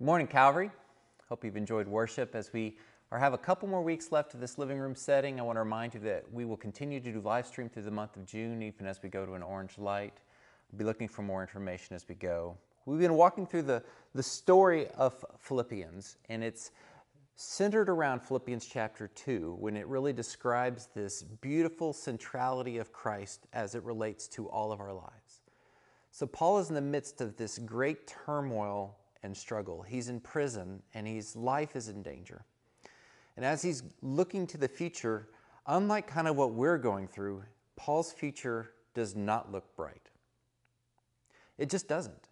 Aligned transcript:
Good 0.00 0.06
morning, 0.06 0.28
Calvary. 0.28 0.70
Hope 1.28 1.44
you've 1.44 1.58
enjoyed 1.58 1.86
worship 1.86 2.34
as 2.34 2.54
we 2.54 2.78
are 3.12 3.18
have 3.18 3.34
a 3.34 3.38
couple 3.38 3.68
more 3.68 3.82
weeks 3.82 4.10
left 4.10 4.32
of 4.32 4.40
this 4.40 4.56
living 4.56 4.78
room 4.78 4.94
setting. 4.94 5.38
I 5.38 5.42
want 5.42 5.56
to 5.56 5.60
remind 5.60 5.92
you 5.92 6.00
that 6.00 6.24
we 6.32 6.46
will 6.46 6.56
continue 6.56 7.00
to 7.00 7.12
do 7.12 7.20
live 7.20 7.46
stream 7.46 7.68
through 7.68 7.82
the 7.82 7.90
month 7.90 8.16
of 8.16 8.24
June, 8.24 8.62
even 8.62 8.86
as 8.86 9.02
we 9.02 9.10
go 9.10 9.26
to 9.26 9.34
an 9.34 9.42
orange 9.42 9.76
light. 9.76 10.14
We'll 10.72 10.78
be 10.78 10.84
looking 10.86 11.06
for 11.06 11.20
more 11.20 11.42
information 11.42 11.94
as 11.94 12.08
we 12.08 12.14
go. 12.14 12.56
We've 12.86 12.98
been 12.98 13.12
walking 13.12 13.46
through 13.46 13.64
the, 13.64 13.82
the 14.14 14.22
story 14.22 14.88
of 14.96 15.22
Philippians, 15.38 16.16
and 16.30 16.42
it's 16.42 16.70
centered 17.36 17.90
around 17.90 18.20
Philippians 18.20 18.64
chapter 18.64 19.08
2 19.08 19.58
when 19.60 19.76
it 19.76 19.86
really 19.86 20.14
describes 20.14 20.88
this 20.94 21.22
beautiful 21.22 21.92
centrality 21.92 22.78
of 22.78 22.90
Christ 22.90 23.48
as 23.52 23.74
it 23.74 23.82
relates 23.82 24.28
to 24.28 24.48
all 24.48 24.72
of 24.72 24.80
our 24.80 24.94
lives. 24.94 25.42
So, 26.10 26.26
Paul 26.26 26.58
is 26.58 26.70
in 26.70 26.74
the 26.74 26.80
midst 26.80 27.20
of 27.20 27.36
this 27.36 27.58
great 27.58 28.06
turmoil 28.06 28.96
and 29.22 29.36
struggle. 29.36 29.82
He's 29.82 30.08
in 30.08 30.20
prison 30.20 30.82
and 30.94 31.06
his 31.06 31.36
life 31.36 31.76
is 31.76 31.88
in 31.88 32.02
danger. 32.02 32.44
And 33.36 33.44
as 33.44 33.62
he's 33.62 33.82
looking 34.02 34.46
to 34.48 34.58
the 34.58 34.68
future, 34.68 35.28
unlike 35.66 36.06
kind 36.06 36.28
of 36.28 36.36
what 36.36 36.52
we're 36.52 36.78
going 36.78 37.08
through, 37.08 37.44
Paul's 37.76 38.12
future 38.12 38.72
does 38.94 39.14
not 39.16 39.50
look 39.52 39.74
bright. 39.76 40.10
It 41.58 41.70
just 41.70 41.88
doesn't. 41.88 42.28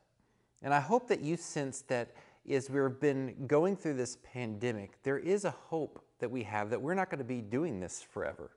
And 0.62 0.74
I 0.74 0.80
hope 0.80 1.08
that 1.08 1.20
you 1.20 1.36
sense 1.36 1.82
that 1.82 2.14
as 2.50 2.70
we've 2.70 2.98
been 2.98 3.46
going 3.46 3.76
through 3.76 3.94
this 3.94 4.18
pandemic, 4.22 5.02
there 5.02 5.18
is 5.18 5.44
a 5.44 5.50
hope 5.50 6.04
that 6.18 6.30
we 6.30 6.42
have 6.42 6.70
that 6.70 6.80
we're 6.80 6.94
not 6.94 7.10
going 7.10 7.18
to 7.18 7.24
be 7.24 7.40
doing 7.40 7.78
this 7.78 8.02
forever, 8.02 8.50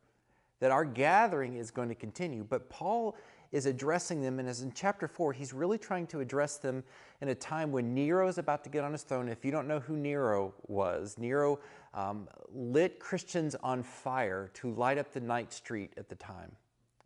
that 0.59 0.71
our 0.71 0.85
gathering 0.85 1.55
is 1.55 1.71
going 1.71 1.89
to 1.89 1.95
continue. 1.95 2.43
But 2.43 2.69
Paul 2.69 3.15
is 3.51 3.65
addressing 3.65 4.21
them, 4.21 4.39
and 4.39 4.47
as 4.47 4.61
in 4.61 4.71
chapter 4.71 5.07
4, 5.07 5.33
he's 5.33 5.51
really 5.53 5.77
trying 5.77 6.07
to 6.07 6.21
address 6.21 6.57
them 6.57 6.83
in 7.19 7.29
a 7.29 7.35
time 7.35 7.71
when 7.71 7.93
Nero 7.93 8.27
is 8.27 8.37
about 8.37 8.63
to 8.63 8.69
get 8.69 8.83
on 8.83 8.93
his 8.93 9.03
throne. 9.03 9.27
If 9.27 9.43
you 9.43 9.51
don't 9.51 9.67
know 9.67 9.79
who 9.79 9.97
Nero 9.97 10.53
was, 10.67 11.17
Nero 11.17 11.59
um, 11.93 12.27
lit 12.53 12.99
Christians 12.99 13.55
on 13.55 13.83
fire 13.83 14.49
to 14.55 14.73
light 14.73 14.97
up 14.97 15.11
the 15.11 15.19
night 15.19 15.51
street 15.51 15.91
at 15.97 16.07
the 16.07 16.15
time. 16.15 16.53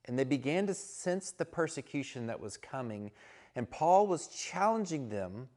And 0.06 0.20
they 0.20 0.24
began 0.24 0.68
to 0.68 0.76
sense 0.76 1.32
the 1.32 1.46
persecution 1.46 2.28
that 2.28 2.40
was 2.40 2.58
coming, 2.58 3.12
and 3.56 3.70
Paul 3.70 4.06
was 4.06 4.28
challenging 4.28 5.10
them 5.10 5.50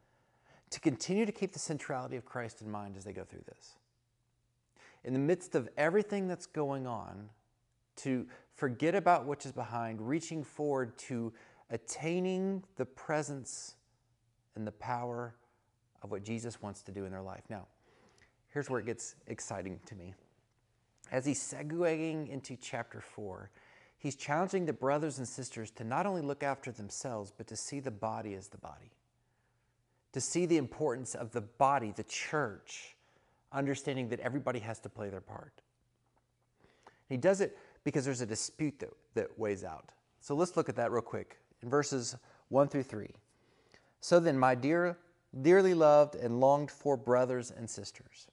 to 0.71 0.81
continue 0.81 1.27
to 1.27 1.33
keep 1.33 1.53
the 1.53 1.59
centrality 1.59 2.17
of 2.17 2.25
Christ 2.25 2.63
in 2.63 2.71
mind 2.71 2.97
as 2.97 3.05
they 3.05 3.13
go 3.13 3.25
through 3.25 3.45
this. 3.47 3.77
In 5.05 5.13
the 5.13 5.19
midst 5.19 5.55
of 5.55 5.69
everything 5.77 6.29
that's 6.29 6.47
going 6.47 6.87
on, 6.87 7.29
to 7.99 8.27
forget 8.59 8.95
about 8.95 9.25
what 9.25 9.47
is 9.47 9.53
behind, 9.53 10.07
reaching 10.07 10.45
forward 10.45 10.99
to 10.99 11.33
attaining 11.71 12.63
the 12.77 12.85
presence 12.85 13.77
and 14.55 14.67
the 14.67 14.73
power 14.73 15.35
of 16.03 16.11
what 16.11 16.23
Jesus 16.23 16.61
wants 16.61 16.83
to 16.83 16.93
do 16.93 17.07
in 17.07 17.11
their 17.11 17.23
life. 17.23 17.45
Now, 17.49 17.67
here's 18.53 18.69
where 18.69 18.81
it 18.81 18.87
gets 18.87 19.15
exciting 19.27 19.81
to 19.87 19.95
me. 19.95 20.13
As 21.11 21.25
he's 21.25 21.41
segueing 21.41 22.29
into 22.29 22.57
chapter 22.57 23.01
4, 23.01 23.51
he's 23.97 24.15
challenging 24.15 24.67
the 24.67 24.75
brothers 24.75 25.17
and 25.19 25.27
sisters 25.27 25.71
to 25.73 25.85
not 25.85 26.05
only 26.05 26.21
look 26.21 26.43
after 26.43 26.71
themselves, 26.71 27.33
but 27.35 27.47
to 27.47 27.57
see 27.57 27.81
the 27.81 27.91
body 27.91 28.35
as 28.35 28.49
the 28.49 28.59
body 28.59 28.93
to 30.13 30.21
see 30.21 30.47
the 30.47 30.57
importance 30.57 31.15
of 31.15 31.33
the 31.33 31.41
body, 31.41 31.93
the 31.95 32.05
church, 32.05 32.97
understanding 33.53 34.09
that 34.09 34.21
everybody 34.21 34.59
has 34.59 34.79
to 34.81 34.89
play 34.89 35.09
their 35.09 35.21
part. 35.21 35.53
He 37.09 37.17
does 37.17 37.41
it 37.41 37.57
because 37.89 38.05
there's 38.05 38.21
a 38.21 38.27
dispute 38.27 38.79
that, 38.79 38.91
that 39.15 39.39
weighs 39.39 39.65
out. 39.65 39.93
So 40.21 40.35
let's 40.35 40.59
look 40.59 40.69
at 40.69 40.77
that 40.77 40.93
real 40.93 41.01
quick 41.01 41.39
in 41.63 41.71
verses 41.71 42.17
1 42.51 42.69
through 42.69 42.83
3. 42.83 43.09
So 44.03 44.21
then, 44.21 44.39
my 44.39 44.55
dear, 44.55 44.99
dearly 45.41 45.73
loved 45.73 46.15
and 46.15 46.39
longed 46.39 46.71
for 46.71 46.99
brothers 46.99 47.51
and 47.51 47.69
sisters, 47.69 48.27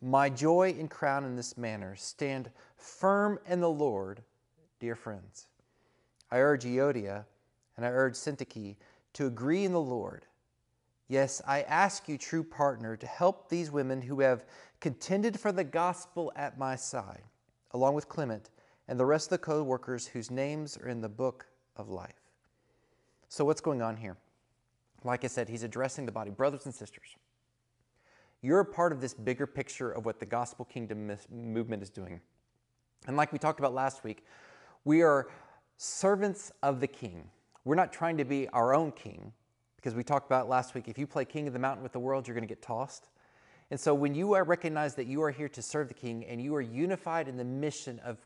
my 0.00 0.30
joy 0.30 0.74
and 0.78 0.88
crown 0.88 1.26
in 1.26 1.36
this 1.36 1.58
manner, 1.58 1.96
stand 1.96 2.50
firm 2.78 3.38
in 3.46 3.60
the 3.60 3.68
Lord, 3.68 4.22
dear 4.80 4.94
friends. 4.94 5.48
I 6.30 6.38
urge 6.38 6.64
Euodia 6.64 7.26
and 7.76 7.84
I 7.84 7.90
urge 7.90 8.14
Syntyche 8.14 8.76
to 9.12 9.26
agree 9.26 9.66
in 9.66 9.72
the 9.72 9.80
Lord. 9.80 10.24
Yes, 11.08 11.42
I 11.46 11.60
ask 11.62 12.08
you, 12.08 12.16
true 12.16 12.42
partner, 12.42 12.96
to 12.96 13.06
help 13.06 13.50
these 13.50 13.70
women 13.70 14.00
who 14.00 14.20
have 14.20 14.46
contended 14.80 15.38
for 15.38 15.52
the 15.52 15.64
gospel 15.64 16.32
at 16.36 16.58
my 16.58 16.74
side, 16.74 17.24
along 17.72 17.94
with 17.94 18.08
Clement 18.08 18.48
and 18.88 18.98
the 18.98 19.06
rest 19.06 19.26
of 19.26 19.30
the 19.30 19.38
co 19.38 19.62
workers 19.62 20.06
whose 20.06 20.30
names 20.30 20.76
are 20.78 20.88
in 20.88 21.00
the 21.00 21.08
book 21.08 21.46
of 21.76 21.88
life. 21.88 22.20
So, 23.28 23.44
what's 23.44 23.60
going 23.60 23.82
on 23.82 23.96
here? 23.96 24.16
Like 25.04 25.24
I 25.24 25.28
said, 25.28 25.48
he's 25.48 25.62
addressing 25.62 26.06
the 26.06 26.12
body. 26.12 26.30
Brothers 26.30 26.64
and 26.64 26.74
sisters, 26.74 27.16
you're 28.42 28.60
a 28.60 28.64
part 28.64 28.92
of 28.92 29.00
this 29.00 29.14
bigger 29.14 29.46
picture 29.46 29.90
of 29.90 30.06
what 30.06 30.18
the 30.18 30.26
gospel 30.26 30.64
kingdom 30.64 31.12
movement 31.30 31.82
is 31.82 31.90
doing. 31.90 32.20
And 33.06 33.16
like 33.16 33.32
we 33.32 33.38
talked 33.38 33.60
about 33.60 33.74
last 33.74 34.02
week, 34.02 34.24
we 34.84 35.02
are 35.02 35.28
servants 35.76 36.50
of 36.62 36.80
the 36.80 36.86
king. 36.86 37.30
We're 37.64 37.76
not 37.76 37.92
trying 37.92 38.16
to 38.16 38.24
be 38.24 38.48
our 38.48 38.74
own 38.74 38.92
king. 38.92 39.32
Because 39.76 39.94
we 39.94 40.02
talked 40.02 40.26
about 40.26 40.48
last 40.48 40.74
week, 40.74 40.88
if 40.88 40.98
you 40.98 41.06
play 41.06 41.24
king 41.24 41.46
of 41.46 41.52
the 41.52 41.58
mountain 41.58 41.84
with 41.84 41.92
the 41.92 42.00
world, 42.00 42.26
you're 42.26 42.34
going 42.34 42.46
to 42.46 42.48
get 42.48 42.60
tossed. 42.60 43.10
And 43.70 43.78
so 43.78 43.94
when 43.94 44.14
you 44.14 44.32
are 44.32 44.42
recognized 44.42 44.96
that 44.96 45.06
you 45.06 45.22
are 45.22 45.30
here 45.30 45.48
to 45.50 45.62
serve 45.62 45.86
the 45.88 45.94
king 45.94 46.24
and 46.24 46.42
you 46.42 46.54
are 46.56 46.60
unified 46.60 47.28
in 47.28 47.36
the 47.36 47.44
mission 47.44 48.00
of 48.00 48.18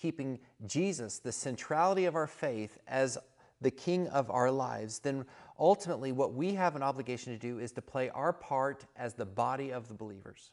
keeping 0.00 0.38
Jesus, 0.66 1.18
the 1.18 1.32
centrality 1.32 2.04
of 2.04 2.14
our 2.14 2.26
faith, 2.26 2.78
as 2.86 3.18
the 3.60 3.70
king 3.70 4.08
of 4.08 4.30
our 4.30 4.50
lives, 4.50 5.00
then 5.00 5.24
ultimately 5.58 6.12
what 6.12 6.32
we 6.32 6.54
have 6.54 6.76
an 6.76 6.82
obligation 6.82 7.32
to 7.32 7.38
do 7.38 7.58
is 7.58 7.72
to 7.72 7.82
play 7.82 8.08
our 8.10 8.32
part 8.32 8.86
as 8.96 9.14
the 9.14 9.26
body 9.26 9.70
of 9.70 9.88
the 9.88 9.94
believers. 9.94 10.52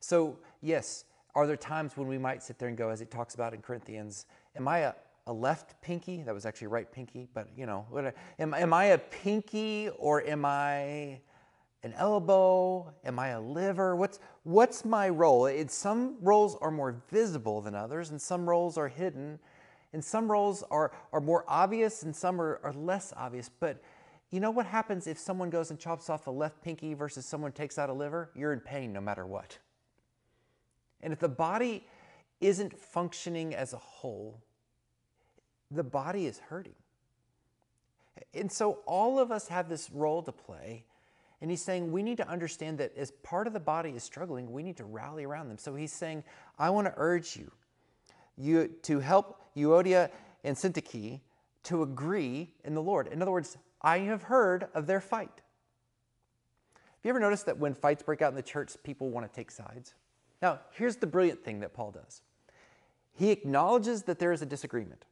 So, 0.00 0.38
yes, 0.60 1.04
are 1.34 1.46
there 1.46 1.56
times 1.56 1.96
when 1.96 2.06
we 2.06 2.18
might 2.18 2.42
sit 2.42 2.58
there 2.58 2.68
and 2.68 2.76
go, 2.76 2.90
as 2.90 3.00
it 3.00 3.10
talks 3.10 3.34
about 3.34 3.54
in 3.54 3.62
Corinthians, 3.62 4.26
Am 4.56 4.68
I 4.68 4.78
a, 4.80 4.94
a 5.26 5.32
left 5.32 5.80
pinky. 5.82 6.22
That 6.22 6.34
was 6.34 6.46
actually 6.46 6.68
right 6.68 6.90
pinky, 6.90 7.28
but 7.34 7.48
you 7.56 7.66
know, 7.66 7.84
am, 8.38 8.54
am 8.54 8.72
I 8.72 8.86
a 8.86 8.98
pinky 8.98 9.90
or 9.98 10.22
am 10.22 10.44
I 10.44 11.20
an 11.82 11.92
elbow? 11.94 12.92
Am 13.04 13.18
I 13.18 13.28
a 13.28 13.40
liver? 13.40 13.94
What's, 13.94 14.18
what's 14.42 14.84
my 14.84 15.08
role? 15.08 15.50
Some 15.68 16.16
roles 16.20 16.56
are 16.60 16.70
more 16.70 17.02
visible 17.10 17.60
than 17.60 17.74
others, 17.74 18.10
and 18.10 18.20
some 18.20 18.48
roles 18.48 18.76
are 18.76 18.88
hidden, 18.88 19.38
and 19.92 20.04
some 20.04 20.30
roles 20.30 20.62
are, 20.70 20.92
are 21.12 21.20
more 21.20 21.44
obvious, 21.46 22.02
and 22.02 22.14
some 22.14 22.40
are, 22.40 22.60
are 22.62 22.72
less 22.72 23.12
obvious. 23.16 23.48
But 23.48 23.82
you 24.30 24.40
know 24.40 24.50
what 24.50 24.66
happens 24.66 25.06
if 25.06 25.18
someone 25.18 25.50
goes 25.50 25.70
and 25.70 25.78
chops 25.78 26.10
off 26.10 26.26
a 26.26 26.30
left 26.30 26.60
pinky 26.62 26.94
versus 26.94 27.24
someone 27.24 27.52
takes 27.52 27.78
out 27.78 27.88
a 27.88 27.92
liver? 27.92 28.30
You're 28.34 28.52
in 28.52 28.60
pain 28.60 28.92
no 28.92 29.00
matter 29.00 29.24
what. 29.24 29.58
And 31.02 31.12
if 31.12 31.20
the 31.20 31.28
body 31.28 31.86
isn't 32.40 32.78
functioning 32.78 33.54
as 33.54 33.72
a 33.72 33.78
whole, 33.78 34.42
the 35.70 35.84
body 35.84 36.26
is 36.26 36.38
hurting. 36.38 36.74
And 38.34 38.50
so 38.50 38.80
all 38.86 39.18
of 39.18 39.30
us 39.30 39.48
have 39.48 39.68
this 39.68 39.90
role 39.90 40.22
to 40.22 40.32
play. 40.32 40.84
And 41.40 41.50
he's 41.50 41.62
saying 41.62 41.92
we 41.92 42.02
need 42.02 42.16
to 42.16 42.28
understand 42.28 42.78
that 42.78 42.96
as 42.96 43.10
part 43.10 43.46
of 43.46 43.52
the 43.52 43.60
body 43.60 43.90
is 43.90 44.02
struggling, 44.02 44.52
we 44.52 44.62
need 44.62 44.76
to 44.78 44.84
rally 44.84 45.24
around 45.24 45.48
them. 45.48 45.58
So 45.58 45.74
he's 45.74 45.92
saying, 45.92 46.24
I 46.58 46.70
want 46.70 46.86
to 46.86 46.94
urge 46.96 47.36
you, 47.36 47.52
you 48.36 48.68
to 48.82 49.00
help 49.00 49.42
Euodia 49.56 50.10
and 50.44 50.56
Syntyche 50.56 51.20
to 51.64 51.82
agree 51.82 52.54
in 52.64 52.74
the 52.74 52.82
Lord. 52.82 53.08
In 53.08 53.20
other 53.20 53.32
words, 53.32 53.58
I 53.82 53.98
have 54.00 54.22
heard 54.22 54.68
of 54.74 54.86
their 54.86 55.00
fight. 55.00 55.42
Have 56.74 57.04
you 57.04 57.10
ever 57.10 57.20
noticed 57.20 57.46
that 57.46 57.58
when 57.58 57.74
fights 57.74 58.02
break 58.02 58.22
out 58.22 58.30
in 58.30 58.36
the 58.36 58.42
church, 58.42 58.72
people 58.82 59.10
want 59.10 59.30
to 59.30 59.34
take 59.34 59.50
sides? 59.50 59.94
Now, 60.40 60.60
here's 60.72 60.96
the 60.96 61.06
brilliant 61.06 61.44
thing 61.44 61.60
that 61.60 61.74
Paul 61.74 61.90
does. 61.90 62.22
He 63.12 63.30
acknowledges 63.30 64.02
that 64.04 64.18
there 64.18 64.32
is 64.32 64.42
a 64.42 64.46
disagreement. 64.46 65.04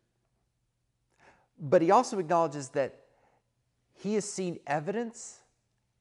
But 1.58 1.82
he 1.82 1.90
also 1.90 2.18
acknowledges 2.18 2.70
that 2.70 3.00
he 3.94 4.14
has 4.14 4.24
seen 4.24 4.58
evidence 4.66 5.40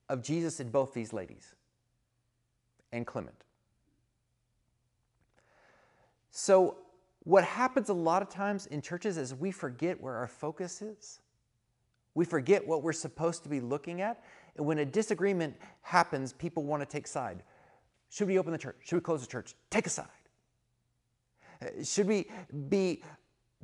of 0.09 0.21
Jesus 0.21 0.59
in 0.59 0.69
both 0.69 0.93
these 0.93 1.13
ladies 1.13 1.55
and 2.91 3.05
Clement. 3.05 3.43
So, 6.31 6.77
what 7.25 7.43
happens 7.43 7.89
a 7.89 7.93
lot 7.93 8.21
of 8.21 8.29
times 8.29 8.65
in 8.65 8.81
churches 8.81 9.17
is 9.17 9.33
we 9.33 9.51
forget 9.51 10.01
where 10.01 10.15
our 10.15 10.27
focus 10.27 10.81
is. 10.81 11.19
We 12.15 12.25
forget 12.25 12.67
what 12.67 12.83
we're 12.83 12.93
supposed 12.93 13.43
to 13.43 13.49
be 13.49 13.59
looking 13.61 14.01
at. 14.01 14.21
And 14.57 14.65
when 14.65 14.79
a 14.79 14.85
disagreement 14.85 15.55
happens, 15.81 16.33
people 16.33 16.63
want 16.63 16.81
to 16.81 16.85
take 16.85 17.07
side. 17.07 17.43
Should 18.09 18.27
we 18.27 18.37
open 18.37 18.51
the 18.51 18.57
church? 18.57 18.75
Should 18.83 18.95
we 18.95 19.01
close 19.01 19.21
the 19.21 19.27
church? 19.27 19.55
Take 19.69 19.87
a 19.87 19.89
side. 19.89 20.07
Uh, 21.61 21.83
should 21.83 22.07
we 22.07 22.29
be 22.69 23.01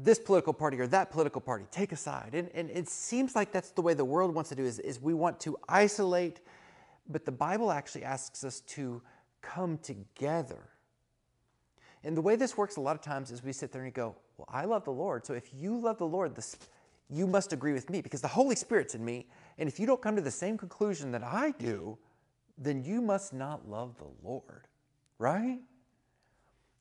this 0.01 0.17
political 0.17 0.53
party 0.53 0.79
or 0.79 0.87
that 0.87 1.11
political 1.11 1.41
party, 1.41 1.65
take 1.71 1.91
a 1.91 1.95
side. 1.95 2.31
And, 2.33 2.49
and 2.53 2.69
it 2.69 2.87
seems 2.87 3.35
like 3.35 3.51
that's 3.51 3.71
the 3.71 3.81
way 3.81 3.93
the 3.93 4.05
world 4.05 4.33
wants 4.33 4.49
to 4.49 4.55
do 4.55 4.63
is, 4.63 4.79
is 4.79 5.01
we 5.01 5.13
want 5.13 5.39
to 5.41 5.57
isolate, 5.67 6.39
but 7.09 7.25
the 7.25 7.31
Bible 7.31 7.71
actually 7.71 8.05
asks 8.05 8.43
us 8.43 8.61
to 8.61 9.01
come 9.41 9.77
together. 9.79 10.69
And 12.03 12.15
the 12.15 12.21
way 12.21 12.37
this 12.37 12.55
works 12.55 12.77
a 12.77 12.81
lot 12.81 12.95
of 12.95 13.01
times 13.01 13.29
is 13.29 13.43
we 13.43 13.51
sit 13.51 13.73
there 13.73 13.83
and 13.83 13.93
go, 13.93 14.15
well, 14.37 14.47
I 14.49 14.63
love 14.63 14.85
the 14.85 14.91
Lord. 14.91 15.25
So 15.25 15.33
if 15.33 15.53
you 15.53 15.77
love 15.77 15.97
the 15.97 16.07
Lord, 16.07 16.33
this, 16.33 16.57
you 17.09 17.27
must 17.27 17.51
agree 17.51 17.73
with 17.73 17.89
me 17.89 17.99
because 17.99 18.21
the 18.21 18.27
Holy 18.29 18.55
Spirit's 18.55 18.95
in 18.95 19.03
me. 19.03 19.27
And 19.57 19.67
if 19.67 19.81
you 19.81 19.85
don't 19.85 20.01
come 20.01 20.15
to 20.15 20.21
the 20.21 20.31
same 20.31 20.57
conclusion 20.57 21.11
that 21.11 21.23
I 21.23 21.51
do, 21.59 21.97
then 22.57 22.83
you 22.83 23.01
must 23.01 23.33
not 23.33 23.67
love 23.69 23.97
the 23.97 24.07
Lord, 24.23 24.67
right? 25.17 25.59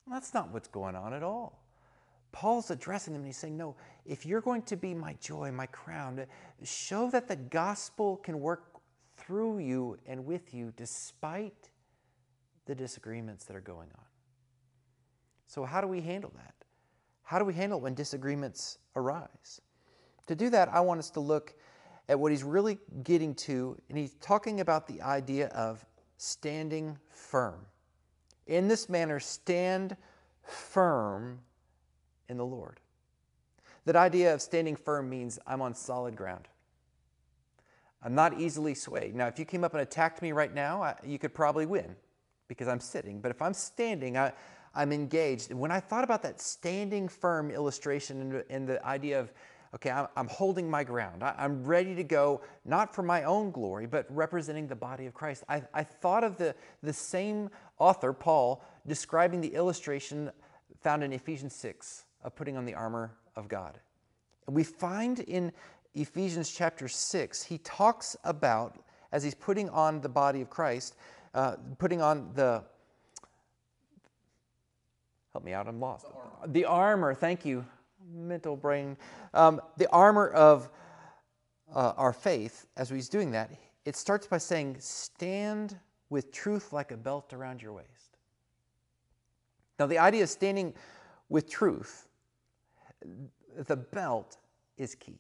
That's 0.09 0.33
not 0.33 0.53
what's 0.53 0.69
going 0.69 0.95
on 0.95 1.13
at 1.13 1.25
all. 1.25 1.65
Paul's 2.33 2.71
addressing 2.71 3.13
them 3.13 3.23
and 3.23 3.27
he's 3.29 3.37
saying, 3.37 3.57
No, 3.57 3.77
if 4.05 4.27
you're 4.27 4.41
going 4.41 4.63
to 4.63 4.77
be 4.77 4.95
my 4.95 5.15
joy, 5.21 5.51
my 5.51 5.67
crown, 5.67 6.25
show 6.63 7.11
that 7.11 7.29
the 7.29 7.37
gospel 7.37 8.17
can 8.17 8.41
work 8.41 8.81
through 9.17 9.59
you 9.59 9.99
and 10.07 10.25
with 10.25 10.55
you 10.55 10.73
despite 10.77 11.71
the 12.67 12.75
disagreements 12.75 13.45
that 13.47 13.57
are 13.57 13.61
going 13.61 13.89
on. 13.97 14.05
So, 15.47 15.65
how 15.65 15.81
do 15.81 15.89
we 15.89 16.01
handle 16.01 16.33
that? 16.37 16.55
How 17.23 17.39
do 17.39 17.45
we 17.45 17.55
handle 17.55 17.81
when 17.81 17.95
disagreements 17.95 18.79
arise? 18.95 19.61
To 20.27 20.35
do 20.35 20.51
that, 20.51 20.69
I 20.69 20.81
want 20.81 20.99
us 20.99 21.11
to 21.11 21.21
look 21.21 21.55
at 22.09 22.19
what 22.19 22.33
he's 22.33 22.45
really 22.45 22.79
getting 23.03 23.35
to, 23.35 23.77
and 23.89 23.99
he's 23.99 24.15
talking 24.21 24.61
about 24.61 24.87
the 24.87 25.01
idea 25.03 25.49
of 25.49 25.85
standing 26.19 26.99
firm. 27.11 27.67
In 28.47 28.69
this 28.69 28.89
manner, 28.89 29.21
stand 29.21 29.97
firm 30.43 31.41
in 32.29 32.37
the 32.37 32.47
Lord. 32.47 32.81
That 33.85 33.97
idea 33.97 34.35
of 34.35 34.43
standing 34.43 34.77
firm 34.77 35.09
means 35.09 35.39
I'm 35.47 35.63
on 35.63 35.75
solid 35.75 36.15
ground. 36.15 36.49
I'm 38.03 38.15
not 38.15 38.39
easily 38.39 38.75
swayed. 38.75 39.15
Now, 39.15 39.27
if 39.27 39.39
you 39.39 39.45
came 39.45 39.65
up 39.65 39.73
and 39.73 39.81
attacked 39.81 40.23
me 40.23 40.33
right 40.33 40.55
now, 40.55 40.83
I, 40.83 40.95
you 41.05 41.19
could 41.19 41.35
probably 41.35 41.67
win 41.67 41.97
because 42.47 42.69
I'm 42.69 42.81
sitting. 42.81 43.21
But 43.21 43.31
if 43.31 43.43
I'm 43.43 43.55
standing, 43.55 44.17
I, 44.17 44.33
I'm 44.75 44.93
engaged. 44.93 45.51
And 45.51 45.59
when 45.59 45.71
I 45.71 45.81
thought 45.81 46.05
about 46.05 46.23
that 46.23 46.41
standing 46.41 47.09
firm 47.09 47.51
illustration 47.51 48.21
and, 48.21 48.45
and 48.51 48.69
the 48.69 48.85
idea 48.87 49.19
of, 49.19 49.33
okay, 49.75 49.91
I'm, 49.91 50.07
I'm 50.17 50.29
holding 50.29 50.71
my 50.71 50.85
ground, 50.85 51.25
I, 51.25 51.35
am 51.39 51.65
ready 51.65 51.95
to 51.97 52.05
go, 52.05 52.43
not 52.65 52.95
for 52.95 53.03
my 53.03 53.25
own 53.25 53.51
glory, 53.51 53.87
but 53.87 54.07
representing 54.11 54.69
the 54.69 54.77
body 54.77 55.07
of 55.07 55.15
Christ, 55.15 55.45
I, 55.49 55.63
I 55.75 55.83
thought 55.83 56.25
of 56.25 56.37
the, 56.37 56.55
the 56.83 56.93
same 56.93 57.51
author, 57.79 58.13
Paul, 58.13 58.63
describing 58.87 59.41
the 59.41 59.55
illustration 59.55 60.31
found 60.83 61.03
in 61.03 61.13
Ephesians 61.13 61.55
6 61.57 62.05
of 62.29 62.37
putting 62.37 62.57
on 62.57 62.67
the 62.67 62.75
armor 62.75 63.11
of 63.37 63.49
God. 63.49 63.79
And 64.47 64.55
We 64.55 64.63
find 64.63 65.21
in 65.21 65.51
Ephesians 65.95 66.51
chapter 66.51 66.87
6, 66.87 67.43
he 67.43 67.59
talks 67.59 68.17
about, 68.23 68.79
as 69.13 69.25
he's 69.25 69.35
putting 69.35 69.69
on 69.71 70.01
the 70.03 70.11
body 70.11 70.43
of 70.43 70.51
Christ, 70.51 70.95
uh, 71.35 71.57
putting 71.79 72.01
on 72.01 72.31
the 72.35 72.63
Help 75.33 75.45
me 75.45 75.53
out, 75.53 75.69
I'm 75.69 75.79
lost. 75.79 76.07
The 76.07 76.15
armor, 76.15 76.53
the 76.53 76.65
armor 76.65 77.15
thank 77.15 77.45
you. 77.45 77.65
Mental 78.13 78.57
brain. 78.57 78.97
Um, 79.35 79.61
the 79.77 79.89
armor 79.91 80.29
of 80.29 80.71
uh, 81.75 81.93
our 81.97 82.13
faith, 82.15 82.67
as 82.77 82.89
he's 82.89 83.11
doing 83.11 83.31
that, 83.33 83.51
it 83.85 83.95
starts 83.95 84.27
by 84.27 84.39
saying, 84.39 84.77
Stand 84.81 85.79
with 86.09 86.33
truth 86.33 86.73
like 86.73 86.93
a 86.93 86.97
belt 86.97 87.33
around 87.35 87.63
your 87.63 87.75
waist. 87.75 88.17
Now, 89.79 89.87
the 89.87 89.99
idea 89.99 90.25
of 90.25 90.31
standing 90.31 90.75
with 91.29 91.49
truth, 91.49 92.08
the 93.67 93.77
belt 93.77 94.39
is 94.77 94.95
key 94.95 95.19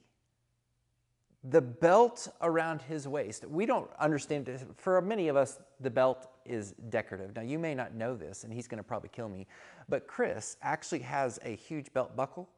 the 1.45 1.61
belt 1.61 2.29
around 2.43 2.83
his 2.83 3.07
waist. 3.07 3.47
We 3.47 3.65
don't 3.65 3.89
understand 3.99 4.47
this. 4.47 4.65
For 4.77 5.01
many 5.01 5.29
of 5.29 5.37
us, 5.37 5.59
the 5.81 5.91
belt 5.91 6.29
is 6.45 6.73
decorative. 6.91 7.35
Now, 7.37 7.43
you 7.43 7.59
may 7.59 7.75
not 7.75 7.95
know 7.95 8.17
this, 8.17 8.45
and 8.45 8.53
he's 8.53 8.67
going 8.67 8.79
to 8.79 8.85
probably 8.85 9.11
kill 9.11 9.29
me, 9.29 9.47
but 9.89 10.07
Chris 10.07 10.57
actually 10.63 11.01
has 11.01 11.39
a 11.45 11.55
huge 11.55 11.93
belt 11.93 12.17
buckle. 12.17 12.49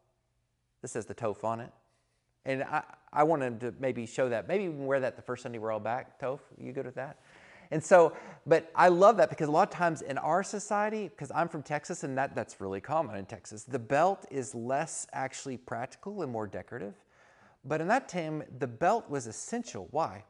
This 0.81 0.93
says 0.93 1.05
the 1.05 1.15
Toph 1.15 1.45
on 1.45 1.61
it. 1.61 1.71
And 2.47 2.63
I, 2.63 2.83
I 3.13 3.23
wanted 3.23 3.61
to 3.61 3.75
maybe 3.79 4.07
show 4.07 4.31
that. 4.31 4.49
Maybe 4.49 4.65
even 4.65 4.87
wear 4.87 5.01
that 5.01 5.15
the 5.15 5.23
first 5.23 5.43
Sunday 5.43 5.59
we're 5.59 5.73
all 5.73 5.79
back. 5.81 6.19
Toph, 6.19 6.41
you 6.59 6.73
good 6.73 6.87
with 6.87 6.95
that? 6.95 7.19
And 7.71 7.83
so, 7.83 8.15
but 8.47 8.71
I 8.75 8.89
love 8.89 9.17
that 9.19 9.31
because 9.31 9.49
a 9.49 9.53
lot 9.53 9.69
of 9.69 9.75
times 9.75 10.03
in 10.03 10.19
our 10.19 10.43
society, 10.43 11.09
because 11.09 11.31
I'm 11.35 11.49
from 11.49 11.63
Texas 11.63 12.03
and 12.03 12.17
that, 12.19 12.35
that's 12.35 12.61
really 12.61 12.81
common 12.81 13.17
in 13.17 13.27
Texas, 13.27 13.65
the 13.65 13.79
belt 13.79 14.27
is 14.31 14.55
less 14.55 15.07
actually 15.13 15.57
practical 15.57 16.23
and 16.23 16.33
more 16.33 16.47
decorative. 16.47 16.95
But 17.65 17.81
in 17.81 17.89
that 17.89 18.09
time, 18.09 18.43
the 18.59 18.67
belt 18.67 19.09
was 19.09 19.27
essential. 19.27 19.87
Why? 19.91 20.25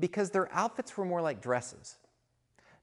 Because 0.00 0.30
their 0.30 0.52
outfits 0.52 0.96
were 0.96 1.04
more 1.04 1.22
like 1.22 1.40
dresses. 1.40 1.96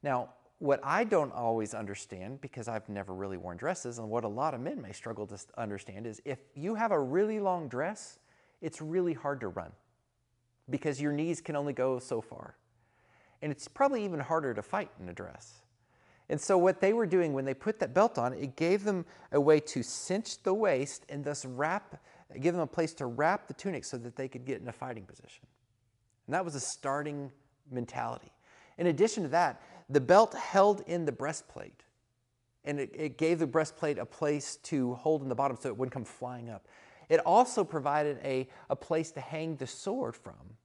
Now, 0.01 0.29
what 0.59 0.79
I 0.81 1.03
don't 1.03 1.33
always 1.33 1.73
understand, 1.73 2.39
because 2.39 2.67
I've 2.67 2.87
never 2.87 3.13
really 3.13 3.37
worn 3.37 3.57
dresses, 3.57 3.99
and 3.99 4.09
what 4.09 4.23
a 4.23 4.29
lot 4.29 4.53
of 4.53 4.61
men 4.61 4.81
may 4.81 4.93
struggle 4.93 5.27
to 5.27 5.37
understand 5.57 6.07
is 6.07 6.21
if 6.23 6.39
you 6.55 6.75
have 6.75 6.91
a 6.91 6.99
really 6.99 7.39
long 7.39 7.67
dress, 7.67 8.19
it's 8.61 8.81
really 8.81 9.13
hard 9.13 9.41
to 9.41 9.49
run 9.49 9.73
because 10.69 11.01
your 11.01 11.11
knees 11.11 11.41
can 11.41 11.57
only 11.57 11.73
go 11.73 11.99
so 11.99 12.21
far. 12.21 12.55
And 13.43 13.51
it's 13.51 13.67
probably 13.67 14.03
even 14.03 14.19
harder 14.19 14.55
to 14.55 14.63
fight 14.63 14.89
in 14.99 15.07
a 15.09 15.13
dress. 15.13 15.61
And 16.29 16.41
so, 16.41 16.57
what 16.57 16.79
they 16.79 16.93
were 16.93 17.05
doing 17.05 17.33
when 17.33 17.45
they 17.45 17.53
put 17.53 17.79
that 17.79 17.93
belt 17.93 18.17
on, 18.17 18.33
it 18.33 18.55
gave 18.55 18.83
them 18.85 19.05
a 19.31 19.39
way 19.39 19.59
to 19.59 19.83
cinch 19.83 20.41
the 20.41 20.53
waist 20.53 21.05
and 21.09 21.23
thus 21.23 21.45
wrap 21.45 22.01
give 22.39 22.53
them 22.53 22.61
a 22.61 22.67
place 22.67 22.93
to 22.95 23.05
wrap 23.05 23.47
the 23.47 23.53
tunic 23.53 23.85
so 23.85 23.97
that 23.97 24.15
they 24.15 24.27
could 24.27 24.45
get 24.45 24.61
in 24.61 24.67
a 24.67 24.71
fighting 24.71 25.03
position. 25.03 25.45
And 26.27 26.33
that 26.33 26.43
was 26.43 26.55
a 26.55 26.59
starting 26.59 27.31
mentality. 27.71 28.31
In 28.77 28.87
addition 28.87 29.23
to 29.23 29.29
that, 29.29 29.61
the 29.89 30.01
belt 30.01 30.33
held 30.33 30.81
in 30.87 31.05
the 31.05 31.11
breastplate. 31.11 31.83
And 32.65 32.79
it, 32.79 32.91
it, 32.93 33.17
gave 33.17 33.39
the 33.39 33.47
breastplate 33.47 33.97
a 33.97 34.05
place 34.05 34.55
to 34.63 34.93
hold 34.95 35.21
in 35.21 35.29
the 35.29 35.35
bottom 35.35 35.57
so 35.59 35.67
it 35.67 35.77
wouldn't 35.77 35.93
come 35.93 36.05
flying 36.05 36.49
up. 36.49 36.65
It 37.09 37.19
also 37.25 37.65
provided 37.65 38.19
a, 38.23 38.47
a 38.69 38.75
place 38.75 39.11
to 39.11 39.19
hang 39.19 39.57
the 39.57 39.67
sword 39.67 40.15
from. 40.15 40.55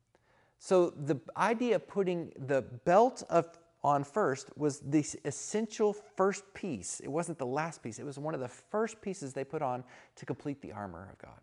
So 0.59 0.91
the 0.91 1.21
idea 1.37 1.77
of 1.77 1.87
putting 1.87 2.33
the 2.47 2.63
belt 2.63 3.23
of, 3.31 3.47
on 3.85 4.03
first 4.03 4.51
was 4.57 4.81
the 4.81 5.07
essential 5.25 5.93
first 5.93 6.53
piece. 6.53 7.01
It 7.01 7.09
wasn't 7.09 7.39
the 7.39 7.47
last 7.47 7.83
piece, 7.83 7.99
it 7.99 8.05
was 8.05 8.19
one 8.19 8.35
of 8.35 8.41
the 8.41 8.49
first 8.49 9.01
pieces 9.01 9.33
they 9.33 9.45
put 9.45 9.63
on 9.63 9.85
to 10.17 10.27
complete 10.27 10.61
the 10.61 10.73
armor 10.73 11.09
of 11.13 11.19
God 11.19 11.41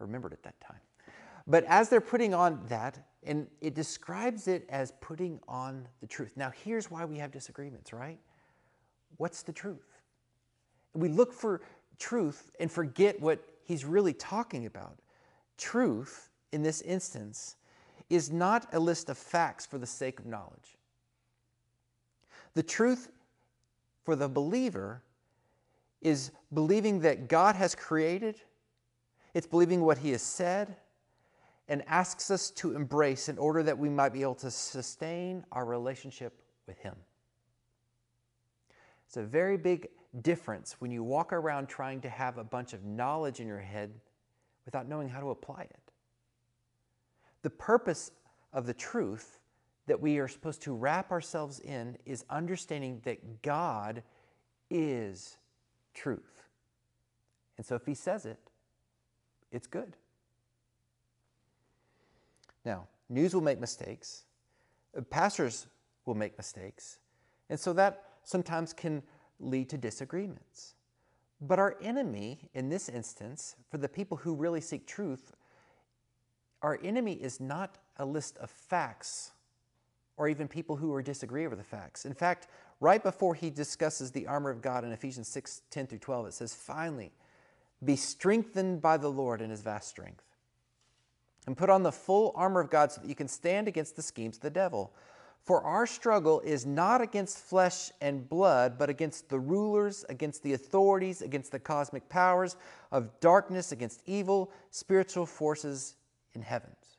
I 0.00 0.04
remembered 0.04 0.32
at 0.32 0.42
that 0.44 0.60
time. 0.60 0.80
But 1.46 1.64
as 1.64 1.88
they're 1.88 2.00
putting 2.00 2.34
on 2.34 2.60
that, 2.68 2.98
and 3.24 3.46
it 3.60 3.74
describes 3.74 4.48
it 4.48 4.66
as 4.68 4.92
putting 5.00 5.40
on 5.48 5.88
the 6.00 6.06
truth. 6.06 6.36
Now, 6.36 6.52
here's 6.64 6.90
why 6.90 7.04
we 7.04 7.18
have 7.18 7.32
disagreements, 7.32 7.92
right? 7.92 8.18
What's 9.16 9.42
the 9.42 9.52
truth? 9.52 10.00
We 10.94 11.08
look 11.08 11.32
for 11.32 11.62
truth 11.98 12.50
and 12.60 12.70
forget 12.70 13.20
what 13.20 13.42
he's 13.64 13.84
really 13.84 14.12
talking 14.12 14.66
about. 14.66 14.98
Truth, 15.56 16.30
in 16.52 16.62
this 16.62 16.80
instance, 16.82 17.56
is 18.10 18.30
not 18.30 18.72
a 18.72 18.78
list 18.78 19.08
of 19.10 19.18
facts 19.18 19.66
for 19.66 19.78
the 19.78 19.86
sake 19.86 20.18
of 20.18 20.26
knowledge. 20.26 20.76
The 22.54 22.62
truth 22.62 23.10
for 24.04 24.16
the 24.16 24.28
believer 24.28 25.02
is 26.00 26.30
believing 26.52 27.00
that 27.00 27.28
God 27.28 27.54
has 27.54 27.74
created 27.74 28.40
it's 29.34 29.46
believing 29.46 29.82
what 29.82 29.98
He 29.98 30.10
has 30.10 30.22
said 30.22 30.76
and 31.68 31.84
asks 31.86 32.30
us 32.30 32.50
to 32.50 32.74
embrace 32.74 33.28
in 33.28 33.38
order 33.38 33.62
that 33.62 33.78
we 33.78 33.88
might 33.88 34.12
be 34.12 34.22
able 34.22 34.34
to 34.36 34.50
sustain 34.50 35.44
our 35.52 35.64
relationship 35.64 36.40
with 36.66 36.78
Him. 36.78 36.94
It's 39.06 39.16
a 39.16 39.22
very 39.22 39.56
big 39.56 39.88
difference 40.22 40.80
when 40.80 40.90
you 40.90 41.02
walk 41.02 41.32
around 41.32 41.68
trying 41.68 42.00
to 42.00 42.08
have 42.08 42.38
a 42.38 42.44
bunch 42.44 42.72
of 42.72 42.84
knowledge 42.84 43.40
in 43.40 43.46
your 43.46 43.60
head 43.60 43.92
without 44.64 44.88
knowing 44.88 45.08
how 45.08 45.20
to 45.20 45.30
apply 45.30 45.62
it. 45.62 45.87
The 47.42 47.50
purpose 47.50 48.10
of 48.52 48.66
the 48.66 48.74
truth 48.74 49.38
that 49.86 50.00
we 50.00 50.18
are 50.18 50.28
supposed 50.28 50.62
to 50.62 50.72
wrap 50.72 51.10
ourselves 51.10 51.60
in 51.60 51.96
is 52.04 52.24
understanding 52.28 53.00
that 53.04 53.42
God 53.42 54.02
is 54.70 55.38
truth. 55.94 56.44
And 57.56 57.66
so 57.66 57.74
if 57.74 57.86
He 57.86 57.94
says 57.94 58.26
it, 58.26 58.38
it's 59.50 59.66
good. 59.66 59.96
Now, 62.64 62.86
news 63.08 63.34
will 63.34 63.42
make 63.42 63.58
mistakes, 63.58 64.24
uh, 64.96 65.00
pastors 65.02 65.66
will 66.04 66.14
make 66.14 66.36
mistakes, 66.36 66.98
and 67.48 67.58
so 67.58 67.72
that 67.72 68.04
sometimes 68.24 68.72
can 68.72 69.02
lead 69.40 69.70
to 69.70 69.78
disagreements. 69.78 70.74
But 71.40 71.58
our 71.58 71.76
enemy, 71.80 72.50
in 72.52 72.68
this 72.68 72.88
instance, 72.88 73.56
for 73.70 73.78
the 73.78 73.88
people 73.88 74.16
who 74.16 74.34
really 74.34 74.60
seek 74.60 74.86
truth, 74.86 75.32
our 76.62 76.78
enemy 76.82 77.12
is 77.12 77.40
not 77.40 77.78
a 77.96 78.04
list 78.04 78.36
of 78.38 78.50
facts 78.50 79.32
or 80.16 80.28
even 80.28 80.48
people 80.48 80.76
who 80.76 80.92
are 80.92 81.02
disagree 81.02 81.46
over 81.46 81.56
the 81.56 81.62
facts. 81.62 82.04
In 82.04 82.12
fact, 82.12 82.48
right 82.80 83.02
before 83.02 83.34
he 83.34 83.50
discusses 83.50 84.10
the 84.10 84.26
armor 84.26 84.50
of 84.50 84.60
God 84.60 84.84
in 84.84 84.92
Ephesians 84.92 85.28
6 85.28 85.62
10 85.70 85.86
through 85.86 85.98
12, 85.98 86.26
it 86.26 86.34
says, 86.34 86.54
Finally, 86.54 87.12
be 87.84 87.96
strengthened 87.96 88.82
by 88.82 88.96
the 88.96 89.10
Lord 89.10 89.40
in 89.40 89.50
his 89.50 89.60
vast 89.60 89.88
strength. 89.88 90.24
And 91.46 91.56
put 91.56 91.70
on 91.70 91.82
the 91.82 91.92
full 91.92 92.32
armor 92.34 92.60
of 92.60 92.68
God 92.68 92.92
so 92.92 93.00
that 93.00 93.08
you 93.08 93.14
can 93.14 93.28
stand 93.28 93.68
against 93.68 93.96
the 93.96 94.02
schemes 94.02 94.36
of 94.36 94.42
the 94.42 94.50
devil. 94.50 94.92
For 95.40 95.62
our 95.62 95.86
struggle 95.86 96.40
is 96.40 96.66
not 96.66 97.00
against 97.00 97.38
flesh 97.38 97.90
and 98.02 98.28
blood, 98.28 98.76
but 98.76 98.90
against 98.90 99.30
the 99.30 99.38
rulers, 99.38 100.04
against 100.10 100.42
the 100.42 100.52
authorities, 100.52 101.22
against 101.22 101.52
the 101.52 101.58
cosmic 101.58 102.06
powers 102.10 102.56
of 102.92 103.18
darkness, 103.20 103.72
against 103.72 104.02
evil 104.04 104.50
spiritual 104.72 105.24
forces 105.24 105.94
in 106.38 106.42
heavens. 106.42 106.96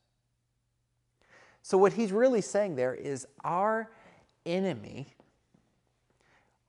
So, 1.61 1.77
what 1.77 1.93
he's 1.93 2.11
really 2.11 2.41
saying 2.41 2.75
there 2.75 2.93
is 2.93 3.25
our 3.43 3.89
enemy 4.45 5.15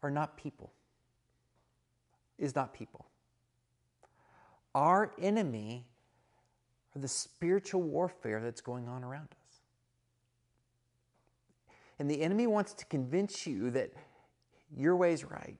are 0.02 0.10
not 0.10 0.36
people, 0.36 0.72
is 2.38 2.54
not 2.54 2.72
people. 2.72 3.06
Our 4.74 5.12
enemy 5.20 5.84
are 6.94 7.00
the 7.00 7.08
spiritual 7.08 7.82
warfare 7.82 8.40
that's 8.40 8.60
going 8.60 8.88
on 8.88 9.02
around 9.02 9.28
us. 9.32 9.60
And 11.98 12.08
the 12.08 12.22
enemy 12.22 12.46
wants 12.46 12.72
to 12.74 12.84
convince 12.86 13.46
you 13.46 13.70
that 13.72 13.90
your 14.76 14.94
way 14.96 15.12
is 15.12 15.24
right. 15.24 15.58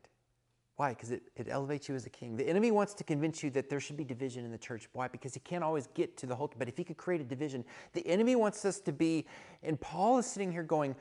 Why? 0.81 0.95
Because 0.95 1.11
it, 1.11 1.25
it 1.37 1.47
elevates 1.51 1.91
you 1.91 1.95
as 1.95 2.07
a 2.07 2.09
king. 2.09 2.39
The 2.39 2.49
enemy 2.49 2.71
wants 2.71 2.95
to 2.95 3.05
convince 3.05 3.43
you 3.43 3.51
that 3.51 3.69
there 3.69 3.81
should 3.81 3.99
be 3.99 4.03
division 4.03 4.47
in 4.47 4.51
the 4.51 4.57
church. 4.57 4.89
Why? 4.95 5.09
Because 5.09 5.35
he 5.35 5.41
can't 5.41 5.63
always 5.63 5.89
get 5.89 6.17
to 6.17 6.27
the 6.27 6.35
whole. 6.35 6.51
But 6.59 6.71
if 6.71 6.79
he 6.79 6.85
could 6.85 6.97
create 6.97 7.21
a 7.21 7.25
division, 7.25 7.67
the 7.93 8.07
enemy 8.07 8.35
wants 8.35 8.65
us 8.65 8.81
to 8.81 8.91
be, 8.91 9.27
and 9.63 9.79
Paul 9.79 10.17
is 10.17 10.25
sitting 10.25 10.51
here 10.51 10.63
going, 10.63 10.97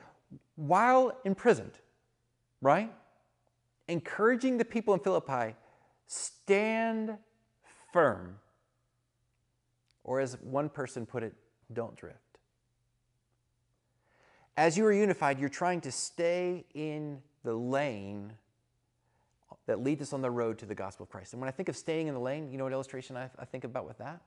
while 0.56 1.18
imprisoned, 1.24 1.78
right? 2.60 2.92
Encouraging 3.88 4.58
the 4.58 4.66
people 4.66 4.92
in 4.92 5.00
Philippi, 5.00 5.56
stand 6.06 7.16
firm. 7.90 8.36
Or 10.04 10.20
as 10.20 10.36
one 10.42 10.68
person 10.68 11.06
put 11.06 11.22
it, 11.22 11.32
don't 11.72 11.96
drift. 11.96 12.18
As 14.58 14.76
you 14.76 14.84
are 14.84 14.92
unified, 14.92 15.38
you're 15.38 15.48
trying 15.48 15.80
to 15.80 15.90
stay 15.90 16.66
in 16.74 17.22
the 17.44 17.54
lane 17.54 18.34
that 19.66 19.82
leads 19.82 20.02
us 20.02 20.12
on 20.12 20.22
the 20.22 20.30
road 20.30 20.58
to 20.58 20.66
the 20.66 20.74
gospel 20.74 21.04
of 21.04 21.10
Christ. 21.10 21.32
And 21.32 21.40
when 21.40 21.48
I 21.48 21.52
think 21.52 21.68
of 21.68 21.76
staying 21.76 22.08
in 22.08 22.14
the 22.14 22.20
lane, 22.20 22.50
you 22.50 22.58
know 22.58 22.64
what 22.64 22.72
illustration 22.72 23.16
I, 23.16 23.30
I 23.38 23.44
think 23.44 23.64
about 23.64 23.86
with 23.86 23.98
that? 23.98 24.20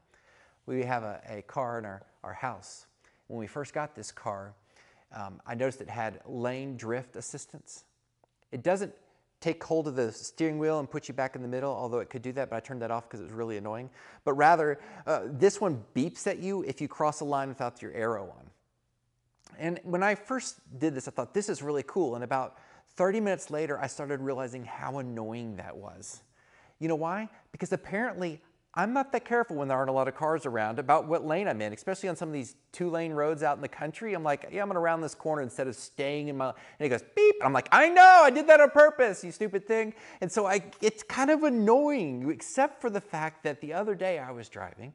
We 0.65 0.84
have 0.84 1.03
a, 1.03 1.22
a, 1.27 1.42
car 1.42 1.77
in 1.80 1.86
our, 1.86 2.03
our 2.24 2.34
house. 2.34 2.86
When 3.27 3.39
we 3.39 3.48
first 3.48 3.74
got 3.74 3.96
this 3.96 4.12
car, 4.12 4.53
um, 5.13 5.42
I 5.46 5.56
noticed 5.56 5.82
it 5.82 5.89
had 5.89 6.22
lane 6.25 6.77
drift 6.77 7.15
assistance. 7.15 7.84
It 8.51 8.63
doesn't 8.63 8.94
take 9.42 9.62
hold 9.62 9.89
of 9.89 9.96
the 9.96 10.12
steering 10.12 10.58
wheel 10.58 10.80
and 10.80 10.89
put 10.89 11.10
you 11.10 11.13
back 11.13 11.36
in 11.36 11.42
the 11.42 11.48
middle, 11.50 11.72
although 11.72 12.00
it 12.00 12.10
could 12.10 12.22
do 12.22 12.32
that, 12.32 12.50
but 12.50 12.56
I 12.56 12.60
turned 12.62 12.82
that 12.82 12.92
off 12.92 13.10
because 13.10 13.20
it 13.20 13.24
was 13.24 13.34
really 13.34 13.58
annoying. 13.58 13.89
But 14.24 14.34
rather, 14.34 14.80
uh, 15.06 15.24
this 15.25 15.60
one 15.60 15.84
beeps 15.94 16.25
at 16.27 16.39
you 16.39 16.63
if 16.63 16.80
you 16.80 16.88
cross 16.88 17.20
a 17.20 17.25
line 17.25 17.50
without 17.50 17.82
your 17.82 17.92
arrow 17.92 18.24
on. 18.24 18.50
And 19.60 19.80
when 19.84 20.01
I 20.01 20.15
first 20.15 20.60
did 20.80 20.96
this, 20.96 21.10
I 21.10 21.12
thought, 21.12 21.34
this 21.34 21.50
is 21.50 21.62
really 21.62 21.84
cool. 21.86 22.15
And 22.15 22.24
about 22.24 22.58
30 22.96 23.20
minutes 23.20 23.50
later, 23.50 23.80
I 23.80 23.88
started 23.88 24.20
realizing 24.20 24.66
how 24.66 25.00
annoying 25.00 25.56
that 25.58 25.76
was. 25.76 26.22
You 26.80 26.88
know 26.88 26.96
why? 26.96 27.30
Because 27.52 27.72
apparently 27.74 28.42
I'm 28.76 28.92
not 28.92 29.12
that 29.12 29.24
careful 29.24 29.58
when 29.58 29.68
there 29.68 29.78
aren't 29.78 29.92
a 29.92 29.94
lot 29.94 30.08
of 30.08 30.16
cars 30.16 30.48
around 30.48 30.80
about 30.80 31.08
what 31.08 31.24
lane 31.26 31.48
I'm 31.48 31.62
in, 31.62 31.74
especially 31.74 32.10
on 32.10 32.16
some 32.16 32.30
of 32.30 32.34
these 32.34 32.56
two 32.72 32.90
lane 32.90 33.14
roads 33.14 33.44
out 33.44 33.56
in 33.56 33.62
the 33.62 33.68
country. 33.68 34.16
I'm 34.16 34.24
like, 34.24 34.50
yeah, 34.52 34.64
I'm 34.64 34.68
gonna 34.68 34.80
round 34.80 35.04
this 35.04 35.14
corner 35.14 35.44
instead 35.44 35.68
of 35.68 35.76
staying 35.76 36.28
in 36.28 36.38
my, 36.38 36.48
and 36.48 36.56
he 36.80 36.90
goes, 36.90 37.04
beep. 37.16 37.36
I'm 37.44 37.54
like, 37.54 37.70
I 37.72 37.90
know, 37.90 38.22
I 38.24 38.32
did 38.32 38.48
that 38.48 38.60
on 38.60 38.72
purpose, 38.72 39.24
you 39.24 39.32
stupid 39.32 39.68
thing. 39.68 39.94
And 40.22 40.32
so 40.32 40.48
I, 40.48 40.64
it's 40.82 41.04
kind 41.04 41.30
of 41.30 41.44
annoying, 41.44 42.30
except 42.32 42.82
for 42.82 42.90
the 42.90 43.02
fact 43.02 43.44
that 43.44 43.62
the 43.62 43.74
other 43.74 43.94
day 43.94 44.18
I 44.18 44.32
was 44.32 44.50
driving 44.50 44.94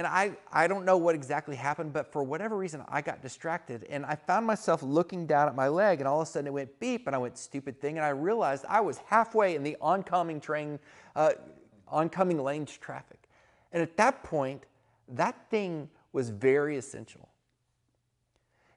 and 0.00 0.06
I, 0.06 0.32
I 0.50 0.66
don't 0.66 0.86
know 0.86 0.96
what 0.96 1.14
exactly 1.14 1.54
happened, 1.54 1.92
but 1.92 2.10
for 2.10 2.22
whatever 2.22 2.56
reason, 2.56 2.82
I 2.88 3.02
got 3.02 3.20
distracted 3.20 3.86
and 3.90 4.06
I 4.06 4.14
found 4.14 4.46
myself 4.46 4.82
looking 4.82 5.26
down 5.26 5.46
at 5.46 5.54
my 5.54 5.68
leg 5.68 6.00
and 6.00 6.08
all 6.08 6.22
of 6.22 6.26
a 6.26 6.30
sudden 6.30 6.46
it 6.46 6.54
went 6.54 6.80
beep 6.80 7.06
and 7.06 7.14
I 7.14 7.18
went 7.18 7.36
stupid 7.36 7.78
thing 7.82 7.98
and 7.98 8.06
I 8.06 8.08
realized 8.08 8.64
I 8.66 8.80
was 8.80 8.96
halfway 8.96 9.56
in 9.56 9.62
the 9.62 9.76
oncoming 9.78 10.40
train, 10.40 10.78
uh, 11.14 11.32
oncoming 11.86 12.42
lane's 12.42 12.74
traffic. 12.78 13.18
And 13.74 13.82
at 13.82 13.98
that 13.98 14.22
point, 14.22 14.62
that 15.06 15.50
thing 15.50 15.90
was 16.14 16.30
very 16.30 16.78
essential. 16.78 17.28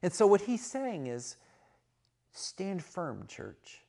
And 0.02 0.12
so 0.12 0.26
what 0.26 0.42
he's 0.42 0.66
saying 0.66 1.06
is 1.06 1.36
stand 2.32 2.84
firm, 2.84 3.24
church. 3.28 3.80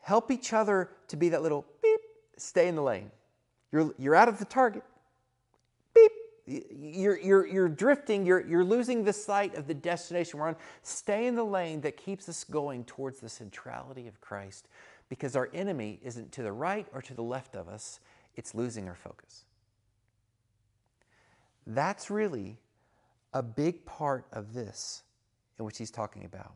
Help 0.00 0.30
each 0.30 0.54
other 0.54 0.92
to 1.08 1.18
be 1.18 1.28
that 1.28 1.42
little 1.42 1.66
beep, 1.82 2.00
stay 2.38 2.68
in 2.68 2.74
the 2.74 2.82
lane. 2.82 3.10
You're, 3.70 3.92
you're 3.98 4.14
out 4.14 4.30
of 4.30 4.38
the 4.38 4.46
target. 4.46 4.82
You're, 6.50 7.18
you're, 7.18 7.46
you're 7.46 7.68
drifting, 7.68 8.26
you're, 8.26 8.44
you're 8.44 8.64
losing 8.64 9.04
the 9.04 9.12
sight 9.12 9.54
of 9.54 9.68
the 9.68 9.74
destination 9.74 10.40
we're 10.40 10.48
on. 10.48 10.56
Stay 10.82 11.26
in 11.26 11.36
the 11.36 11.44
lane 11.44 11.80
that 11.82 11.96
keeps 11.96 12.28
us 12.28 12.42
going 12.42 12.84
towards 12.84 13.20
the 13.20 13.28
centrality 13.28 14.08
of 14.08 14.20
Christ 14.20 14.66
because 15.08 15.36
our 15.36 15.48
enemy 15.54 16.00
isn't 16.02 16.32
to 16.32 16.42
the 16.42 16.52
right 16.52 16.86
or 16.92 17.02
to 17.02 17.14
the 17.14 17.22
left 17.22 17.54
of 17.54 17.68
us, 17.68 18.00
it's 18.34 18.54
losing 18.54 18.88
our 18.88 18.94
focus. 18.96 19.44
That's 21.66 22.10
really 22.10 22.58
a 23.32 23.42
big 23.42 23.84
part 23.84 24.26
of 24.32 24.54
this 24.54 25.02
in 25.58 25.64
which 25.64 25.78
he's 25.78 25.90
talking 25.90 26.24
about. 26.24 26.54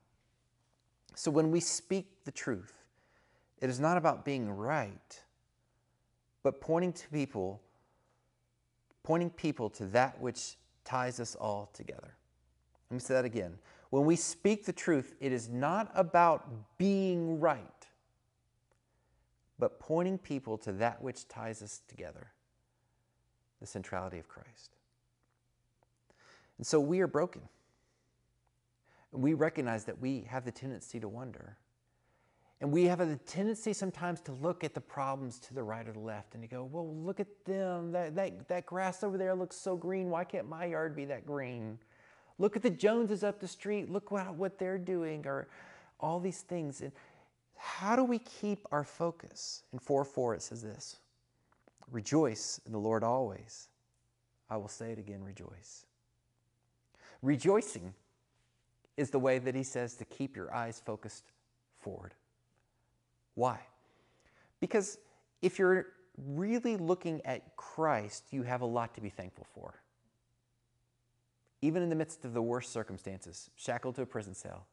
So 1.14 1.30
when 1.30 1.50
we 1.50 1.60
speak 1.60 2.24
the 2.24 2.32
truth, 2.32 2.72
it 3.60 3.70
is 3.70 3.78
not 3.78 3.96
about 3.96 4.24
being 4.24 4.50
right, 4.50 5.22
but 6.42 6.60
pointing 6.60 6.92
to 6.94 7.08
people, 7.08 7.60
pointing 9.04 9.30
people 9.30 9.70
to 9.70 9.86
that 9.86 10.20
which 10.20 10.56
ties 10.84 11.20
us 11.20 11.36
all 11.36 11.70
together. 11.72 12.16
Let 12.90 12.94
me 12.94 13.00
say 13.00 13.14
that 13.14 13.24
again. 13.24 13.58
When 13.90 14.04
we 14.04 14.16
speak 14.16 14.64
the 14.64 14.72
truth, 14.72 15.14
it 15.20 15.30
is 15.30 15.48
not 15.48 15.92
about 15.94 16.48
being 16.78 17.38
right, 17.38 17.86
but 19.58 19.78
pointing 19.78 20.18
people 20.18 20.58
to 20.58 20.72
that 20.72 21.00
which 21.00 21.28
ties 21.28 21.62
us 21.62 21.80
together 21.86 22.32
the 23.60 23.66
centrality 23.66 24.18
of 24.18 24.28
Christ. 24.28 24.76
And 26.58 26.66
so 26.66 26.80
we 26.80 27.00
are 27.00 27.06
broken. 27.06 27.42
We 29.12 29.34
recognize 29.34 29.84
that 29.84 30.00
we 30.00 30.26
have 30.28 30.44
the 30.44 30.50
tendency 30.50 30.98
to 31.00 31.08
wonder. 31.08 31.56
And 32.64 32.72
we 32.72 32.84
have 32.84 33.00
a 33.00 33.16
tendency 33.26 33.74
sometimes 33.74 34.22
to 34.22 34.32
look 34.32 34.64
at 34.64 34.72
the 34.72 34.80
problems 34.80 35.38
to 35.40 35.52
the 35.52 35.62
right 35.62 35.86
or 35.86 35.92
the 35.92 35.98
left 35.98 36.32
and 36.32 36.42
you 36.42 36.48
go, 36.48 36.64
well, 36.64 36.96
look 36.96 37.20
at 37.20 37.26
them. 37.44 37.92
That, 37.92 38.14
that, 38.14 38.48
that 38.48 38.64
grass 38.64 39.04
over 39.04 39.18
there 39.18 39.34
looks 39.34 39.54
so 39.54 39.76
green. 39.76 40.08
Why 40.08 40.24
can't 40.24 40.48
my 40.48 40.64
yard 40.64 40.96
be 40.96 41.04
that 41.04 41.26
green? 41.26 41.78
Look 42.38 42.56
at 42.56 42.62
the 42.62 42.70
Joneses 42.70 43.22
up 43.22 43.38
the 43.38 43.46
street. 43.46 43.90
Look 43.90 44.10
what, 44.10 44.34
what 44.36 44.58
they're 44.58 44.78
doing, 44.78 45.26
or 45.26 45.46
all 46.00 46.18
these 46.18 46.40
things. 46.40 46.80
And 46.80 46.90
how 47.58 47.96
do 47.96 48.02
we 48.02 48.18
keep 48.20 48.66
our 48.72 48.82
focus? 48.82 49.64
In 49.74 49.78
4 49.78 50.02
4, 50.02 50.36
it 50.36 50.40
says 50.40 50.62
this 50.62 50.96
Rejoice 51.90 52.62
in 52.64 52.72
the 52.72 52.78
Lord 52.78 53.04
always. 53.04 53.68
I 54.48 54.56
will 54.56 54.68
say 54.68 54.90
it 54.90 54.98
again, 54.98 55.22
rejoice. 55.22 55.84
Rejoicing 57.20 57.92
is 58.96 59.10
the 59.10 59.18
way 59.18 59.38
that 59.38 59.54
he 59.54 59.64
says 59.64 59.96
to 59.96 60.06
keep 60.06 60.34
your 60.34 60.54
eyes 60.54 60.80
focused 60.82 61.24
forward. 61.78 62.14
Why? 63.34 63.60
Because 64.60 64.98
if 65.42 65.58
you're 65.58 65.86
really 66.16 66.76
looking 66.76 67.20
at 67.24 67.56
Christ, 67.56 68.24
you 68.30 68.42
have 68.42 68.60
a 68.60 68.66
lot 68.66 68.94
to 68.94 69.00
be 69.00 69.08
thankful 69.10 69.46
for. 69.54 69.74
Even 71.60 71.82
in 71.82 71.88
the 71.88 71.96
midst 71.96 72.24
of 72.24 72.34
the 72.34 72.42
worst 72.42 72.72
circumstances, 72.72 73.50
shackled 73.56 73.96
to 73.96 74.02
a 74.02 74.06
prison 74.06 74.34
cell, 74.34 74.66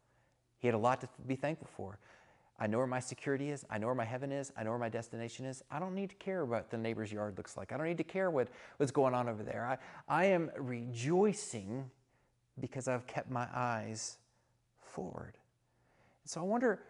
he 0.60 0.68
had 0.68 0.76
a 0.76 0.78
lot 0.78 1.02
to 1.02 1.10
be 1.26 1.36
thankful 1.36 1.68
for. 1.76 1.98
I 2.60 2.68
know 2.68 2.78
where 2.78 2.86
my 2.86 3.00
security 3.00 3.50
is. 3.50 3.66
I 3.72 3.80
know 3.80 3.88
where 3.88 3.96
my 3.96 4.06
heaven 4.06 4.32
is. 4.32 4.52
I 4.56 4.64
know 4.64 4.70
where 4.70 4.78
my 4.78 4.90
destination 4.90 5.46
is. 5.46 5.64
I 5.72 5.80
don't 5.80 5.96
need 5.96 6.12
to 6.12 6.16
care 6.18 6.46
what 6.46 6.70
the 6.70 6.78
neighbor's 6.78 7.12
yard 7.12 7.36
looks 7.38 7.58
like. 7.58 7.72
I 7.72 7.78
don't 7.78 7.88
need 7.88 7.98
to 7.98 8.04
care 8.04 8.30
what, 8.30 8.50
what's 8.78 8.92
going 8.92 9.16
on 9.16 9.28
over 9.28 9.42
there. 9.42 9.66
I, 9.66 9.78
I 10.08 10.26
am 10.26 10.52
rejoicing 10.56 11.90
because 12.60 12.88
I've 12.88 13.08
kept 13.08 13.32
my 13.32 13.48
eyes 13.52 14.18
forward. 14.80 15.38
So 16.26 16.40
I 16.40 16.44
wonder 16.44 16.84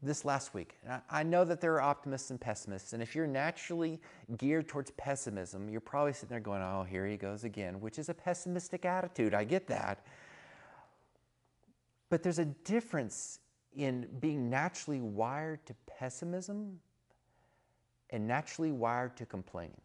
this 0.00 0.24
last 0.24 0.54
week, 0.54 0.76
I 1.10 1.24
know 1.24 1.44
that 1.44 1.60
there 1.60 1.74
are 1.74 1.80
optimists 1.80 2.30
and 2.30 2.40
pessimists, 2.40 2.92
and 2.92 3.02
if 3.02 3.16
you're 3.16 3.26
naturally 3.26 4.00
geared 4.36 4.68
towards 4.68 4.92
pessimism, 4.92 5.68
you're 5.68 5.80
probably 5.80 6.12
sitting 6.12 6.28
there 6.28 6.40
going, 6.40 6.62
oh, 6.62 6.84
here 6.84 7.04
he 7.04 7.16
goes 7.16 7.42
again, 7.42 7.80
which 7.80 7.98
is 7.98 8.08
a 8.08 8.14
pessimistic 8.14 8.84
attitude. 8.84 9.34
I 9.34 9.42
get 9.42 9.66
that. 9.66 10.06
But 12.10 12.22
there's 12.22 12.38
a 12.38 12.44
difference 12.44 13.40
in 13.76 14.06
being 14.20 14.48
naturally 14.48 15.00
wired 15.00 15.66
to 15.66 15.74
pessimism 15.86 16.78
and 18.10 18.26
naturally 18.26 18.72
wired 18.72 19.16
to 19.16 19.26
complaining. 19.26 19.80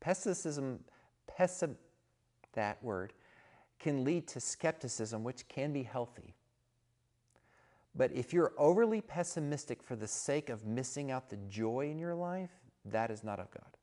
Pessimism, 0.00 0.78
pessim, 1.26 1.74
that 2.52 2.82
word, 2.84 3.14
can 3.78 4.04
lead 4.04 4.28
to 4.28 4.40
skepticism, 4.40 5.24
which 5.24 5.48
can 5.48 5.72
be 5.72 5.82
healthy. 5.82 6.34
But 7.98 8.12
if 8.12 8.32
you're 8.32 8.52
overly 8.56 9.00
pessimistic 9.00 9.82
for 9.82 9.96
the 9.96 10.06
sake 10.06 10.50
of 10.50 10.64
missing 10.64 11.10
out 11.10 11.28
the 11.28 11.36
joy 11.48 11.90
in 11.90 11.98
your 11.98 12.14
life, 12.14 12.52
that 12.84 13.10
is 13.10 13.24
not 13.24 13.40
of 13.40 13.50
God. 13.50 13.76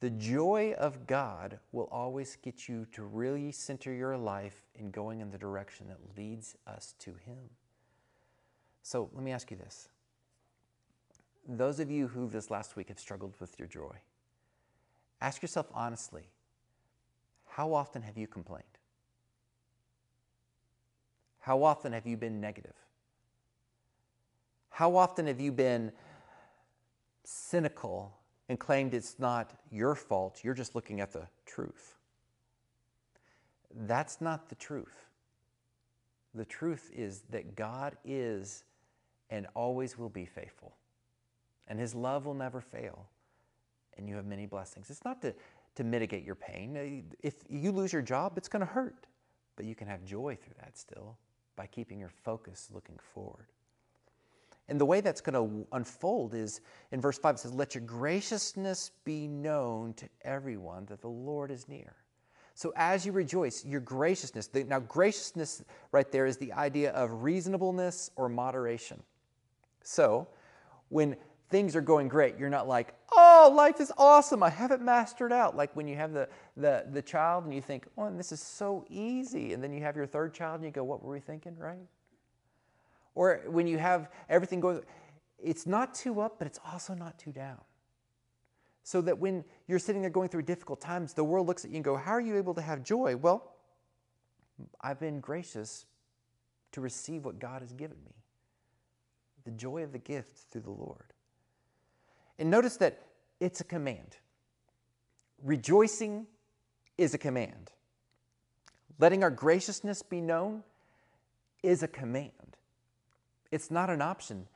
The 0.00 0.10
joy 0.10 0.74
of 0.78 1.06
God 1.06 1.58
will 1.72 1.88
always 1.90 2.36
get 2.36 2.68
you 2.68 2.86
to 2.92 3.02
really 3.02 3.50
center 3.50 3.92
your 3.92 4.18
life 4.18 4.66
in 4.74 4.90
going 4.90 5.20
in 5.20 5.30
the 5.30 5.38
direction 5.38 5.88
that 5.88 6.16
leads 6.16 6.56
us 6.66 6.94
to 7.00 7.14
Him. 7.24 7.38
So 8.82 9.08
let 9.14 9.24
me 9.24 9.32
ask 9.32 9.50
you 9.50 9.56
this. 9.56 9.88
Those 11.48 11.80
of 11.80 11.90
you 11.90 12.06
who 12.06 12.28
this 12.28 12.50
last 12.50 12.76
week 12.76 12.88
have 12.88 13.00
struggled 13.00 13.34
with 13.40 13.58
your 13.58 13.66
joy, 13.66 13.96
ask 15.22 15.40
yourself 15.40 15.66
honestly 15.72 16.28
how 17.46 17.72
often 17.72 18.02
have 18.02 18.18
you 18.18 18.26
complained? 18.26 18.77
How 21.48 21.62
often 21.62 21.94
have 21.94 22.06
you 22.06 22.18
been 22.18 22.42
negative? 22.42 22.74
How 24.68 24.96
often 24.96 25.26
have 25.28 25.40
you 25.40 25.50
been 25.50 25.92
cynical 27.24 28.12
and 28.50 28.60
claimed 28.60 28.92
it's 28.92 29.18
not 29.18 29.54
your 29.70 29.94
fault, 29.94 30.40
you're 30.44 30.52
just 30.52 30.74
looking 30.74 31.00
at 31.00 31.10
the 31.10 31.26
truth? 31.46 31.96
That's 33.74 34.20
not 34.20 34.50
the 34.50 34.56
truth. 34.56 35.06
The 36.34 36.44
truth 36.44 36.90
is 36.94 37.22
that 37.30 37.56
God 37.56 37.96
is 38.04 38.64
and 39.30 39.46
always 39.54 39.96
will 39.96 40.10
be 40.10 40.26
faithful, 40.26 40.76
and 41.66 41.80
His 41.80 41.94
love 41.94 42.26
will 42.26 42.34
never 42.34 42.60
fail, 42.60 43.06
and 43.96 44.06
you 44.06 44.16
have 44.16 44.26
many 44.26 44.44
blessings. 44.44 44.90
It's 44.90 45.02
not 45.02 45.22
to, 45.22 45.34
to 45.76 45.82
mitigate 45.82 46.26
your 46.26 46.34
pain. 46.34 47.06
If 47.22 47.36
you 47.48 47.72
lose 47.72 47.90
your 47.90 48.02
job, 48.02 48.36
it's 48.36 48.48
going 48.48 48.60
to 48.60 48.70
hurt, 48.70 49.06
but 49.56 49.64
you 49.64 49.74
can 49.74 49.88
have 49.88 50.04
joy 50.04 50.36
through 50.36 50.56
that 50.60 50.76
still 50.76 51.16
by 51.58 51.66
keeping 51.66 51.98
your 51.98 52.08
focus 52.08 52.70
looking 52.72 52.98
forward. 53.12 53.48
And 54.68 54.80
the 54.80 54.86
way 54.86 55.00
that's 55.00 55.20
going 55.20 55.34
to 55.34 55.66
unfold 55.72 56.34
is 56.34 56.60
in 56.92 57.00
verse 57.00 57.18
5 57.18 57.34
it 57.34 57.38
says, 57.38 57.52
Let 57.52 57.74
your 57.74 57.82
graciousness 57.84 58.92
be 59.04 59.26
known 59.26 59.92
to 59.94 60.08
everyone 60.22 60.86
that 60.86 61.00
the 61.00 61.08
Lord 61.08 61.50
is 61.50 61.68
near. 61.68 61.96
So 62.54 62.72
as 62.76 63.04
you 63.04 63.12
rejoice, 63.12 63.64
your 63.64 63.80
graciousness, 63.80 64.50
now 64.54 64.80
graciousness 64.80 65.64
right 65.90 66.10
there 66.10 66.26
is 66.26 66.36
the 66.36 66.52
idea 66.52 66.92
of 66.92 67.22
reasonableness 67.22 68.10
or 68.16 68.28
moderation. 68.28 69.02
So 69.82 70.28
when 70.90 71.16
things 71.50 71.74
are 71.74 71.80
going 71.80 72.08
great, 72.08 72.38
you're 72.38 72.50
not 72.50 72.68
like, 72.68 72.94
oh, 73.12 73.27
Oh, 73.40 73.50
life 73.50 73.80
is 73.80 73.92
awesome, 73.96 74.42
I 74.42 74.50
have 74.50 74.72
it 74.72 74.80
mastered 74.80 75.32
out. 75.32 75.56
Like 75.56 75.74
when 75.76 75.86
you 75.86 75.94
have 75.94 76.12
the, 76.12 76.28
the, 76.56 76.86
the 76.90 77.00
child 77.00 77.44
and 77.44 77.54
you 77.54 77.60
think, 77.60 77.86
oh, 77.96 78.10
this 78.16 78.32
is 78.32 78.42
so 78.42 78.84
easy. 78.90 79.52
And 79.52 79.62
then 79.62 79.72
you 79.72 79.80
have 79.82 79.94
your 79.94 80.06
third 80.06 80.34
child 80.34 80.56
and 80.56 80.64
you 80.64 80.72
go, 80.72 80.82
what 80.82 81.04
were 81.04 81.12
we 81.12 81.20
thinking, 81.20 81.56
right? 81.56 81.86
Or 83.14 83.42
when 83.46 83.68
you 83.68 83.78
have 83.78 84.10
everything 84.28 84.58
going, 84.58 84.82
it's 85.38 85.66
not 85.66 85.94
too 85.94 86.20
up, 86.20 86.38
but 86.38 86.48
it's 86.48 86.58
also 86.72 86.94
not 86.94 87.16
too 87.16 87.30
down 87.30 87.60
so 88.82 89.02
that 89.02 89.18
when 89.18 89.44
you're 89.66 89.78
sitting 89.78 90.00
there 90.00 90.10
going 90.10 90.30
through 90.30 90.40
difficult 90.40 90.80
times, 90.80 91.12
the 91.12 91.22
world 91.22 91.46
looks 91.46 91.64
at 91.64 91.70
you 91.70 91.76
and 91.76 91.84
go, 91.84 91.94
How 91.94 92.12
are 92.12 92.22
you 92.22 92.38
able 92.38 92.54
to 92.54 92.62
have 92.62 92.82
joy? 92.82 93.16
Well, 93.16 93.52
I've 94.80 94.98
been 94.98 95.20
gracious 95.20 95.84
to 96.72 96.80
receive 96.80 97.24
what 97.24 97.38
God 97.38 97.60
has 97.60 97.72
given 97.72 97.98
me 98.04 98.12
the 99.44 99.50
joy 99.52 99.82
of 99.82 99.92
the 99.92 99.98
gift 99.98 100.50
through 100.50 100.62
the 100.62 100.70
Lord. 100.70 101.12
And 102.38 102.50
notice 102.50 102.76
that 102.78 103.07
it's 103.40 103.60
a 103.60 103.64
command. 103.64 104.16
Rejoicing 105.42 106.26
is 106.96 107.14
a 107.14 107.18
command. 107.18 107.70
Letting 108.98 109.22
our 109.22 109.30
graciousness 109.30 110.02
be 110.02 110.20
known 110.20 110.64
is 111.62 111.82
a 111.82 111.88
command. 111.88 112.32
It's 113.50 113.70
not 113.70 113.90
an 113.90 114.02
option. 114.02 114.46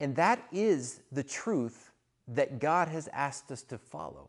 And 0.00 0.14
that 0.16 0.42
is 0.52 1.00
the 1.10 1.22
truth 1.22 1.90
that 2.28 2.58
God 2.58 2.88
has 2.88 3.08
asked 3.12 3.50
us 3.50 3.62
to 3.64 3.78
follow. 3.78 4.28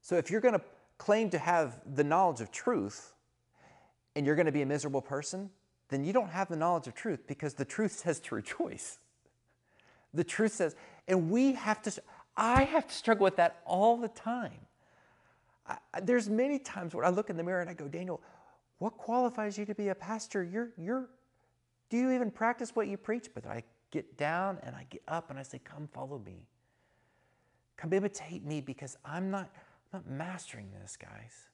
So 0.00 0.16
if 0.16 0.30
you're 0.30 0.40
going 0.40 0.54
to 0.54 0.62
claim 0.96 1.30
to 1.30 1.38
have 1.38 1.80
the 1.94 2.04
knowledge 2.04 2.40
of 2.40 2.50
truth 2.50 3.12
and 4.16 4.26
you're 4.26 4.34
going 4.34 4.46
to 4.46 4.52
be 4.52 4.62
a 4.62 4.66
miserable 4.66 5.02
person, 5.02 5.50
then 5.90 6.04
you 6.04 6.12
don't 6.12 6.30
have 6.30 6.48
the 6.48 6.56
knowledge 6.56 6.86
of 6.86 6.94
truth 6.94 7.26
because 7.26 7.54
the 7.54 7.64
truth 7.64 7.92
says 7.92 8.20
to 8.20 8.34
rejoice. 8.34 8.98
The 10.14 10.24
truth 10.24 10.52
says, 10.52 10.74
and 11.06 11.30
we 11.30 11.52
have 11.52 11.82
to, 11.82 12.02
I 12.38 12.62
have 12.62 12.86
to 12.86 12.94
struggle 12.94 13.24
with 13.24 13.36
that 13.36 13.60
all 13.66 13.96
the 13.96 14.08
time. 14.08 14.60
I, 15.66 15.76
there's 16.00 16.30
many 16.30 16.60
times 16.60 16.94
where 16.94 17.04
I 17.04 17.10
look 17.10 17.30
in 17.30 17.36
the 17.36 17.42
mirror 17.42 17.60
and 17.60 17.68
I 17.68 17.74
go, 17.74 17.88
Daniel, 17.88 18.22
what 18.78 18.96
qualifies 18.96 19.58
you 19.58 19.66
to 19.66 19.74
be 19.74 19.88
a 19.88 19.94
pastor? 19.94 20.44
You're, 20.44 20.70
you're, 20.78 21.08
do 21.90 21.96
you 21.96 22.12
even 22.12 22.30
practice 22.30 22.76
what 22.76 22.86
you 22.86 22.96
preach? 22.96 23.28
But 23.34 23.44
I 23.44 23.64
get 23.90 24.16
down 24.16 24.58
and 24.62 24.76
I 24.76 24.86
get 24.88 25.02
up 25.08 25.30
and 25.30 25.38
I 25.38 25.42
say, 25.42 25.58
come 25.58 25.88
follow 25.92 26.20
me. 26.24 26.46
Come 27.76 27.92
imitate 27.92 28.44
me 28.44 28.60
because 28.60 28.96
I'm 29.04 29.30
not, 29.32 29.50
I'm 29.92 30.00
not 30.00 30.08
mastering 30.08 30.68
this, 30.80 30.96
guys. 30.96 31.48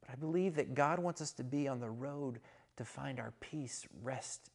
But 0.00 0.10
I 0.10 0.16
believe 0.16 0.56
that 0.56 0.74
God 0.74 0.98
wants 0.98 1.20
us 1.20 1.30
to 1.34 1.44
be 1.44 1.68
on 1.68 1.78
the 1.78 1.90
road 1.90 2.40
to 2.76 2.84
find 2.84 3.20
our 3.20 3.32
peace, 3.40 3.86
rest 4.02 4.50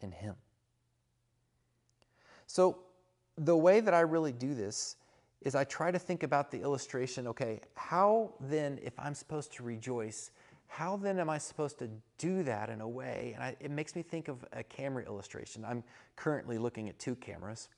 in 0.00 0.10
Him. 0.10 0.34
So, 2.48 2.78
the 3.38 3.56
way 3.56 3.80
that 3.80 3.94
I 3.94 4.00
really 4.00 4.32
do 4.32 4.54
this 4.54 4.96
is 5.42 5.54
I 5.54 5.64
try 5.64 5.90
to 5.90 5.98
think 5.98 6.22
about 6.22 6.50
the 6.50 6.60
illustration 6.60 7.26
okay, 7.28 7.60
how 7.74 8.32
then, 8.40 8.78
if 8.82 8.98
I'm 8.98 9.14
supposed 9.14 9.52
to 9.54 9.62
rejoice, 9.62 10.30
how 10.66 10.96
then 10.96 11.18
am 11.18 11.28
I 11.28 11.38
supposed 11.38 11.78
to 11.80 11.90
do 12.18 12.42
that 12.44 12.70
in 12.70 12.80
a 12.80 12.88
way? 12.88 13.32
And 13.34 13.44
I, 13.44 13.56
it 13.60 13.70
makes 13.70 13.94
me 13.94 14.02
think 14.02 14.28
of 14.28 14.44
a 14.52 14.62
camera 14.62 15.04
illustration. 15.04 15.64
I'm 15.64 15.84
currently 16.16 16.58
looking 16.58 16.88
at 16.88 16.98
two 16.98 17.14
cameras. 17.14 17.68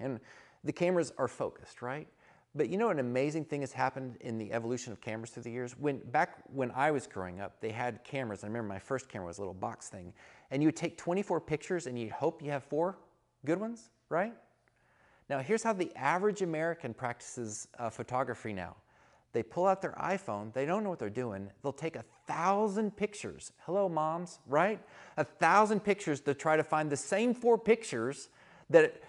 And 0.00 0.18
the 0.64 0.72
cameras 0.72 1.12
are 1.16 1.28
focused, 1.28 1.80
right? 1.80 2.08
But 2.54 2.68
you 2.68 2.78
know 2.78 2.90
an 2.90 2.98
amazing 2.98 3.44
thing 3.44 3.60
has 3.60 3.72
happened 3.72 4.16
in 4.20 4.36
the 4.36 4.52
evolution 4.52 4.92
of 4.92 5.00
cameras 5.00 5.30
through 5.30 5.44
the 5.44 5.52
years? 5.52 5.78
When 5.78 5.98
back 5.98 6.42
when 6.52 6.72
I 6.72 6.90
was 6.90 7.06
growing 7.06 7.40
up, 7.40 7.60
they 7.60 7.70
had 7.70 8.02
cameras. 8.02 8.42
I 8.42 8.48
remember 8.48 8.68
my 8.68 8.78
first 8.78 9.08
camera 9.08 9.28
was 9.28 9.38
a 9.38 9.40
little 9.40 9.54
box 9.54 9.88
thing. 9.88 10.12
And 10.50 10.60
you 10.60 10.66
would 10.66 10.76
take 10.76 10.98
24 10.98 11.40
pictures 11.40 11.86
and 11.86 11.96
you'd 11.96 12.10
hope 12.10 12.42
you 12.42 12.50
have 12.50 12.64
four 12.64 12.98
good 13.46 13.60
ones, 13.60 13.90
right? 14.10 14.34
Now 15.30 15.38
here's 15.38 15.62
how 15.62 15.72
the 15.72 15.90
average 15.96 16.42
American 16.42 16.92
practices 16.92 17.68
uh, 17.78 17.88
photography 17.88 18.52
now. 18.52 18.76
They 19.32 19.44
pull 19.44 19.66
out 19.66 19.80
their 19.80 19.92
iPhone, 19.92 20.52
they 20.52 20.66
don't 20.66 20.82
know 20.82 20.90
what 20.90 20.98
they're 20.98 21.08
doing. 21.08 21.50
They'll 21.62 21.72
take 21.72 21.94
a 21.94 22.04
thousand 22.26 22.96
pictures. 22.96 23.52
Hello, 23.64 23.88
moms, 23.88 24.40
right? 24.46 24.80
A 25.16 25.24
thousand 25.24 25.80
pictures 25.80 26.20
to 26.22 26.34
try 26.34 26.56
to 26.56 26.64
find 26.64 26.90
the 26.90 26.96
same 26.96 27.32
four 27.32 27.56
pictures 27.56 28.28
that 28.70 29.00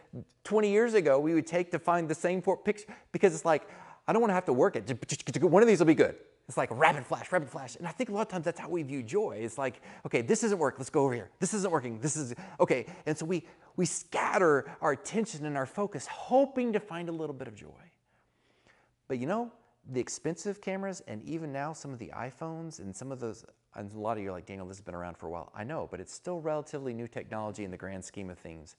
20 0.43 0.69
years 0.71 0.93
ago 0.93 1.19
we 1.19 1.33
would 1.33 1.47
take 1.47 1.71
to 1.71 1.79
find 1.79 2.07
the 2.07 2.15
same 2.15 2.41
four 2.41 2.55
pictures 2.55 2.85
because 3.11 3.33
it's 3.33 3.45
like, 3.45 3.67
I 4.07 4.13
don't 4.13 4.21
want 4.21 4.29
to 4.29 4.35
have 4.35 4.45
to 4.45 4.53
work 4.53 4.75
it. 4.75 5.41
One 5.41 5.63
of 5.63 5.67
these 5.67 5.79
will 5.79 5.87
be 5.87 5.95
good. 5.95 6.15
It's 6.51 6.57
like 6.57 6.69
rapid 6.69 7.05
flash, 7.05 7.31
rapid 7.31 7.49
flash. 7.49 7.77
And 7.77 7.87
I 7.87 7.91
think 7.91 8.09
a 8.09 8.11
lot 8.11 8.23
of 8.23 8.27
times 8.27 8.43
that's 8.43 8.59
how 8.59 8.67
we 8.67 8.83
view 8.83 9.01
joy. 9.01 9.39
It's 9.41 9.57
like, 9.57 9.79
okay, 10.05 10.21
this 10.21 10.43
isn't 10.43 10.59
working. 10.59 10.79
Let's 10.79 10.89
go 10.89 11.05
over 11.05 11.13
here. 11.13 11.29
This 11.39 11.53
isn't 11.53 11.71
working. 11.71 12.01
This 12.01 12.17
is, 12.17 12.35
okay. 12.59 12.85
And 13.05 13.17
so 13.17 13.25
we, 13.25 13.47
we 13.77 13.85
scatter 13.85 14.69
our 14.81 14.91
attention 14.91 15.45
and 15.45 15.55
our 15.55 15.65
focus, 15.65 16.05
hoping 16.07 16.73
to 16.73 16.81
find 16.81 17.07
a 17.07 17.13
little 17.13 17.33
bit 17.33 17.47
of 17.47 17.55
joy. 17.55 17.69
But 19.07 19.19
you 19.19 19.27
know, 19.27 19.49
the 19.89 20.01
expensive 20.01 20.59
cameras 20.59 21.01
and 21.07 21.23
even 21.23 21.53
now 21.53 21.71
some 21.71 21.93
of 21.93 21.99
the 21.99 22.11
iPhones 22.13 22.79
and 22.79 22.93
some 22.93 23.13
of 23.13 23.21
those, 23.21 23.45
and 23.75 23.89
a 23.89 23.97
lot 23.97 24.17
of 24.17 24.23
you 24.23 24.29
are 24.29 24.33
like, 24.33 24.45
Daniel, 24.45 24.67
this 24.67 24.75
has 24.75 24.83
been 24.83 24.93
around 24.93 25.15
for 25.15 25.27
a 25.27 25.29
while. 25.29 25.53
I 25.55 25.63
know, 25.63 25.87
but 25.89 26.01
it's 26.01 26.13
still 26.13 26.41
relatively 26.41 26.93
new 26.93 27.07
technology 27.07 27.63
in 27.63 27.71
the 27.71 27.77
grand 27.77 28.03
scheme 28.03 28.29
of 28.29 28.37
things 28.37 28.75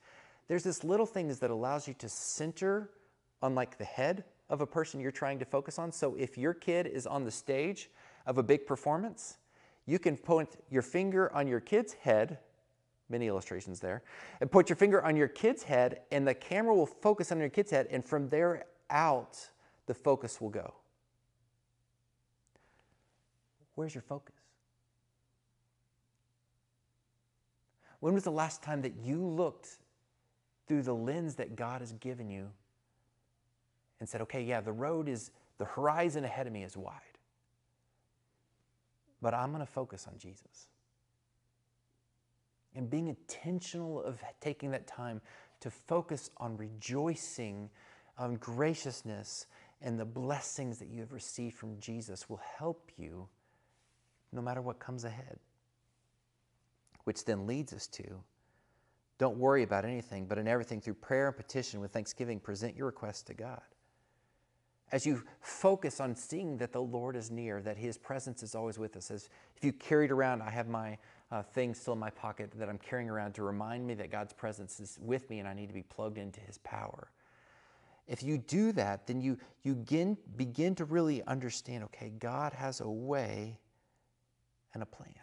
there's 0.48 0.64
this 0.64 0.85
little 0.85 1.06
things 1.06 1.38
that 1.38 1.50
allows 1.50 1.88
you 1.88 1.94
to 1.94 2.08
center 2.08 2.90
on 3.40 3.54
like 3.54 3.78
the 3.78 3.85
head 3.85 4.24
of 4.53 4.61
a 4.61 4.67
person 4.67 5.01
you're 5.01 5.11
trying 5.11 5.38
to 5.38 5.47
focus 5.47 5.79
on. 5.79 5.91
So 5.91 6.15
if 6.15 6.37
your 6.37 6.53
kid 6.53 6.87
is 6.87 7.07
on 7.07 7.25
the 7.25 7.31
stage 7.31 7.91
of 8.27 8.37
a 8.37 8.43
big 8.43 8.67
performance, 8.67 9.38
you 9.87 9.99
can 9.99 10.17
point 10.17 10.51
your 10.71 10.83
finger 10.83 11.33
on 11.35 11.49
your 11.49 11.59
kid's 11.59 11.95
head, 11.95 12.38
many 13.09 13.29
illustrations 13.29 13.81
there, 13.81 14.03
and 14.43 14.53
put 14.53 14.69
your 14.69 14.77
finger 14.77 15.03
on 15.03 15.17
your 15.17 15.27
kid's 15.27 15.62
head, 15.62 16.03
and 16.12 16.29
the 16.29 16.35
camera 16.35 16.75
will 16.75 16.87
focus 16.87 17.33
on 17.33 17.41
your 17.41 17.49
kid's 17.49 17.71
head, 17.71 17.88
and 17.91 18.05
from 18.05 18.29
there 18.29 18.67
out, 18.91 19.38
the 19.87 19.95
focus 19.95 20.38
will 20.38 20.51
go. 20.51 20.75
Where's 23.75 23.95
your 23.95 24.03
focus? 24.03 24.35
When 28.01 28.12
was 28.12 28.25
the 28.25 28.31
last 28.31 28.62
time 28.62 28.83
that 28.83 28.97
you 29.03 29.25
looked 29.25 29.79
through 30.69 30.83
the 30.83 30.95
lens 30.95 31.37
that 31.37 31.57
God 31.57 31.81
has 31.81 31.93
given 31.95 32.29
you 32.29 32.51
and 34.03 34.09
said, 34.09 34.21
okay, 34.21 34.43
yeah, 34.43 34.61
the 34.61 34.73
road 34.73 35.09
is, 35.09 35.31
the 35.59 35.65
horizon 35.65 36.25
ahead 36.25 36.49
of 36.49 36.53
me 36.53 36.65
is 36.65 36.77
wide. 36.77 36.93
But 39.21 39.33
I'm 39.33 39.53
going 39.53 39.65
to 39.65 39.73
focus 39.73 40.09
on 40.09 40.19
Jesus. 40.19 40.67
And 42.75 42.91
being 42.91 43.07
intentional 43.07 44.03
of 44.03 44.21
taking 44.41 44.73
that 44.73 44.88
time 44.88 45.21
to 45.61 45.71
focus 45.71 46.31
on 46.38 46.57
rejoicing, 46.57 47.71
on 48.19 48.35
graciousness, 48.35 49.47
and 49.81 50.01
the 50.01 50.05
blessings 50.05 50.81
that 50.81 50.88
you 50.88 50.99
have 50.99 51.12
received 51.12 51.55
from 51.55 51.79
Jesus 51.79 52.29
will 52.29 52.41
help 52.59 52.91
you 52.97 53.29
no 54.33 54.43
matter 54.43 54.62
what 54.62 54.81
comes 54.81 55.05
ahead. 55.05 55.38
Which 57.05 57.25
then 57.25 57.47
leads 57.47 57.73
us 57.73 57.87
to 57.87 58.03
don't 59.19 59.38
worry 59.38 59.62
about 59.62 59.85
anything, 59.85 60.27
but 60.27 60.38
in 60.38 60.49
everything 60.49 60.81
through 60.81 60.95
prayer 60.95 61.29
and 61.29 61.37
petition 61.37 61.79
with 61.79 61.93
thanksgiving, 61.93 62.41
present 62.41 62.77
your 62.77 62.87
requests 62.87 63.23
to 63.23 63.35
God. 63.35 63.62
As 64.92 65.07
you 65.07 65.22
focus 65.40 66.00
on 66.00 66.14
seeing 66.14 66.59
that 66.59 66.72
the 66.72 66.83
Lord 66.83 67.16
is 67.16 67.31
near, 67.31 67.62
that 67.62 67.78
His 67.78 67.96
presence 67.96 68.42
is 68.42 68.55
always 68.55 68.78
with 68.78 68.94
us, 68.96 69.11
as 69.11 69.31
if 69.57 69.64
you 69.64 69.72
carried 69.72 70.11
around, 70.11 70.42
I 70.42 70.50
have 70.50 70.68
my 70.68 70.98
uh, 71.31 71.42
thing 71.42 71.74
still 71.74 71.94
in 71.94 71.98
my 71.98 72.11
pocket 72.11 72.52
that 72.57 72.68
I'm 72.68 72.78
carrying 72.78 73.09
around 73.09 73.35
to 73.37 73.42
remind 73.42 73.87
me 73.87 73.94
that 73.94 74.11
God's 74.11 74.35
presence 74.35 74.78
is 74.81 74.98
with 75.00 75.31
me 75.31 75.38
and 75.38 75.48
I 75.48 75.55
need 75.55 75.68
to 75.68 75.72
be 75.72 75.83
plugged 75.83 76.18
into 76.18 76.40
His 76.40 76.59
power. 76.59 77.11
if 78.07 78.22
you 78.22 78.37
do 78.37 78.72
that, 78.72 79.07
then 79.07 79.22
you, 79.22 79.38
you 79.62 79.74
begin, 79.74 80.18
begin 80.37 80.74
to 80.74 80.85
really 80.85 81.22
understand 81.24 81.85
okay, 81.85 82.12
God 82.18 82.52
has 82.52 82.81
a 82.81 82.90
way 82.90 83.59
and 84.74 84.83
a 84.83 84.87
plan. 84.87 85.14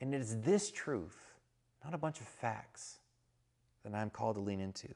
And 0.00 0.12
it 0.14 0.20
is 0.20 0.40
this 0.40 0.72
truth, 0.72 1.34
not 1.84 1.94
a 1.94 1.98
bunch 1.98 2.20
of 2.20 2.26
facts, 2.26 2.98
that 3.84 3.94
I'm 3.94 4.10
called 4.10 4.36
to 4.36 4.40
lean 4.40 4.60
into. 4.60 4.88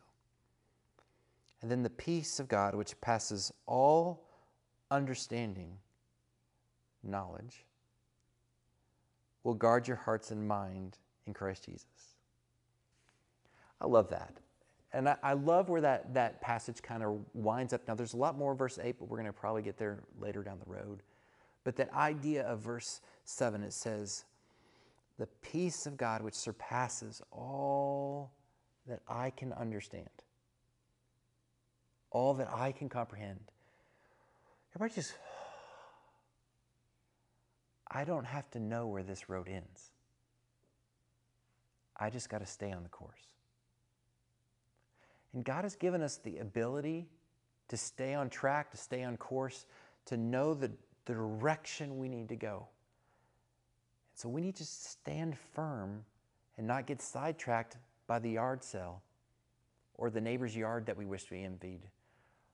And 1.60 1.70
then 1.70 1.82
the 1.82 1.90
peace 1.90 2.38
of 2.38 2.48
God, 2.48 2.74
which 2.74 3.00
passes 3.00 3.52
all 3.66 4.24
understanding, 4.90 5.72
knowledge, 7.02 7.64
will 9.44 9.54
guard 9.54 9.88
your 9.88 9.96
hearts 9.96 10.30
and 10.30 10.46
mind 10.46 10.98
in 11.26 11.34
Christ 11.34 11.64
Jesus. 11.64 12.14
I 13.80 13.86
love 13.86 14.10
that. 14.10 14.34
And 14.92 15.08
I, 15.08 15.16
I, 15.22 15.32
love 15.34 15.68
where 15.68 15.82
that, 15.82 16.14
that 16.14 16.40
passage 16.40 16.80
kind 16.80 17.02
of 17.02 17.20
winds 17.34 17.72
up. 17.72 17.86
Now, 17.86 17.94
there's 17.94 18.14
a 18.14 18.16
lot 18.16 18.38
more 18.38 18.54
verse 18.54 18.78
8, 18.82 18.96
but 18.98 19.08
we're 19.08 19.18
going 19.18 19.26
to 19.26 19.32
probably 19.32 19.62
get 19.62 19.76
there 19.76 20.02
later 20.18 20.42
down 20.42 20.58
the 20.64 20.70
road. 20.70 21.02
But 21.64 21.76
that 21.76 21.92
idea 21.92 22.44
of 22.44 22.60
verse 22.60 23.00
7, 23.24 23.62
it 23.62 23.74
says, 23.74 24.24
The 25.18 25.26
peace 25.42 25.86
of 25.86 25.98
God 25.98 26.22
which 26.22 26.34
surpasses 26.34 27.20
all 27.30 28.32
that 28.86 29.00
I 29.06 29.30
can 29.30 29.52
understand, 29.52 30.08
all 32.10 32.34
that 32.34 32.48
I 32.52 32.72
can 32.72 32.88
comprehend. 32.88 33.40
Everybody 34.74 34.94
just, 34.94 35.14
I 37.90 38.04
don't 38.04 38.24
have 38.24 38.50
to 38.52 38.60
know 38.60 38.86
where 38.86 39.02
this 39.02 39.28
road 39.28 39.48
ends. 39.48 39.90
I 41.96 42.10
just 42.10 42.28
got 42.28 42.38
to 42.38 42.46
stay 42.46 42.72
on 42.72 42.82
the 42.82 42.88
course. 42.88 43.12
And 45.34 45.44
God 45.44 45.64
has 45.64 45.74
given 45.74 46.02
us 46.02 46.16
the 46.16 46.38
ability 46.38 47.08
to 47.68 47.76
stay 47.76 48.14
on 48.14 48.30
track, 48.30 48.70
to 48.70 48.76
stay 48.76 49.02
on 49.02 49.16
course, 49.16 49.66
to 50.06 50.16
know 50.16 50.54
the, 50.54 50.70
the 51.04 51.12
direction 51.12 51.98
we 51.98 52.08
need 52.08 52.28
to 52.30 52.36
go. 52.36 52.66
And 54.12 54.20
so 54.20 54.28
we 54.28 54.40
need 54.40 54.56
to 54.56 54.64
stand 54.64 55.36
firm 55.54 56.04
and 56.56 56.66
not 56.66 56.86
get 56.86 57.02
sidetracked 57.02 57.76
by 58.06 58.18
the 58.18 58.30
yard 58.30 58.64
sale 58.64 59.02
or 59.94 60.08
the 60.08 60.20
neighbor's 60.20 60.56
yard 60.56 60.86
that 60.86 60.96
we 60.96 61.04
wish 61.04 61.30
we 61.30 61.42
envied 61.42 61.82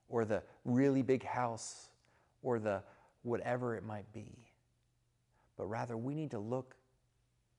or 0.09 0.25
the 0.25 0.43
really 0.63 1.01
big 1.01 1.23
house 1.23 1.89
or 2.43 2.59
the 2.59 2.81
whatever 3.23 3.75
it 3.75 3.83
might 3.83 4.11
be. 4.13 4.31
But 5.57 5.65
rather, 5.67 5.97
we 5.97 6.13
need 6.13 6.31
to 6.31 6.39
look 6.39 6.75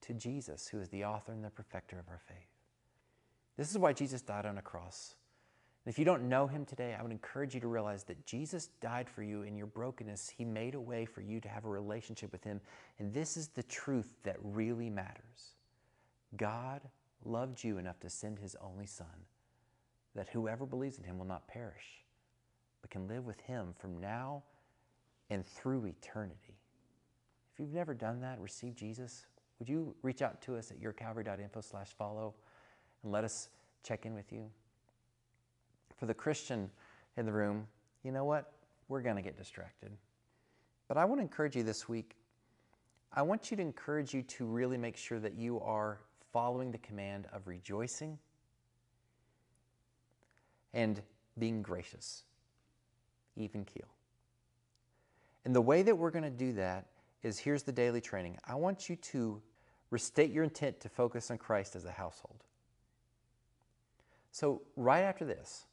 to 0.03 0.15
Jesus, 0.15 0.69
who 0.69 0.81
is 0.81 0.89
the 0.91 1.05
author 1.05 1.33
and 1.33 1.45
the 1.45 1.51
perfecter 1.51 1.99
of 1.99 2.09
our 2.09 2.21
faith. 2.29 2.37
This 3.57 3.71
is 3.71 3.79
why 3.79 3.93
Jesus 3.93 4.21
died 4.21 4.47
on 4.47 4.59
a 4.59 4.63
cross. 4.63 5.15
And 5.85 5.93
if 5.93 5.99
you 5.99 6.05
don't 6.05 6.29
know 6.29 6.47
him 6.47 6.65
today, 6.65 6.97
I 6.99 7.03
would 7.03 7.13
encourage 7.13 7.55
you 7.55 7.61
to 7.61 7.69
realize 7.69 8.05
that 8.05 8.27
Jesus 8.27 8.69
died 8.81 9.09
for 9.09 9.23
you 9.23 9.43
in 9.43 9.57
your 9.57 9.67
brokenness. 9.67 10.29
He 10.37 10.45
made 10.45 10.75
a 10.75 10.81
way 10.81 11.05
for 11.05 11.21
you 11.21 11.41
to 11.41 11.49
have 11.49 11.65
a 11.65 11.69
relationship 11.69 12.33
with 12.33 12.45
him. 12.45 12.61
And 12.99 13.15
this 13.15 13.37
is 13.37 13.49
the 13.49 13.63
truth 13.63 14.13
that 14.25 14.37
really 14.43 14.91
matters. 14.91 15.55
God 16.37 16.83
loved 17.25 17.65
you 17.65 17.79
enough 17.79 17.99
to 18.01 18.11
send 18.11 18.39
his 18.39 18.57
only 18.61 18.87
Son, 18.87 19.07
that 20.15 20.29
whoever 20.29 20.67
believes 20.67 20.99
in 20.99 21.05
him 21.05 21.19
will 21.19 21.27
not 21.27 21.49
perish, 21.49 22.05
but 22.87 22.91
can 22.93 23.09
live 23.09 23.27
with 23.27 23.41
him 23.41 23.75
from 23.77 24.01
now 24.01 24.45
and 25.29 25.45
through 25.45 25.87
eternity. 25.87 26.57
If 27.53 27.59
you've 27.59 27.73
never 27.73 27.95
done 27.95 28.21
that, 28.21 28.39
receive 28.41 28.77
Jesus, 28.77 29.27
would 29.59 29.69
you 29.69 29.97
reach 30.03 30.23
out 30.23 30.41
to 30.43 30.57
us 30.57 30.71
at 30.71 30.81
yourcalvary.info 30.81 31.61
slash 31.63 31.89
follow? 31.99 32.35
and 33.03 33.13
let 33.13 33.25
us 33.25 33.49
check 33.83 34.07
in 34.07 34.15
with 34.15 34.33
you. 34.33 34.51
For 35.97 36.07
the 36.07 36.15
Christian 36.15 36.71
in 37.17 37.27
the 37.27 37.33
room, 37.33 37.67
you 38.05 38.13
know 38.13 38.25
what? 38.25 38.53
We're 38.89 39.03
going 39.03 39.17
to 39.17 39.23
get 39.23 39.37
distracted. 39.37 39.91
But 40.89 40.97
I 40.97 41.05
want 41.05 41.19
to 41.21 41.23
encourage 41.23 41.57
you 41.57 41.63
this 41.63 41.89
week. 41.89 42.17
I 43.13 43.23
want 43.23 43.51
you 43.51 43.57
to 43.57 43.63
encourage 43.63 44.15
you 44.15 44.23
to 44.23 44.45
really 44.45 44.77
make 44.77 44.97
sure 44.97 45.19
that 45.21 45.35
you 45.35 45.61
are 45.61 46.01
following 46.33 46.71
the 46.71 46.79
command 46.79 47.27
of 47.33 47.47
rejoicing 47.47 48.19
and 50.75 51.03
being 51.39 51.63
gracious, 51.63 52.25
even 53.37 53.65
keel. 53.65 53.89
And 55.45 55.55
the 55.55 55.61
way 55.61 55.83
that 55.83 55.97
we're 55.97 56.11
going 56.11 56.25
to 56.25 56.31
do 56.31 56.53
that 56.55 56.87
is 57.23 57.39
here's 57.39 57.63
the 57.63 57.73
daily 57.73 58.01
training. 58.01 58.39
I 58.45 58.55
want 58.55 58.89
you 58.89 58.97
to 58.97 59.41
restate 59.91 60.31
your 60.31 60.45
intent 60.45 60.81
to 60.81 60.89
focus 60.89 61.31
on 61.31 61.39
Christ 61.39 61.77
as 61.77 61.85
a 61.85 61.91
household. 61.91 62.43
So, 64.33 64.63
right 64.77 65.03
after 65.03 65.25
this, 65.25 65.67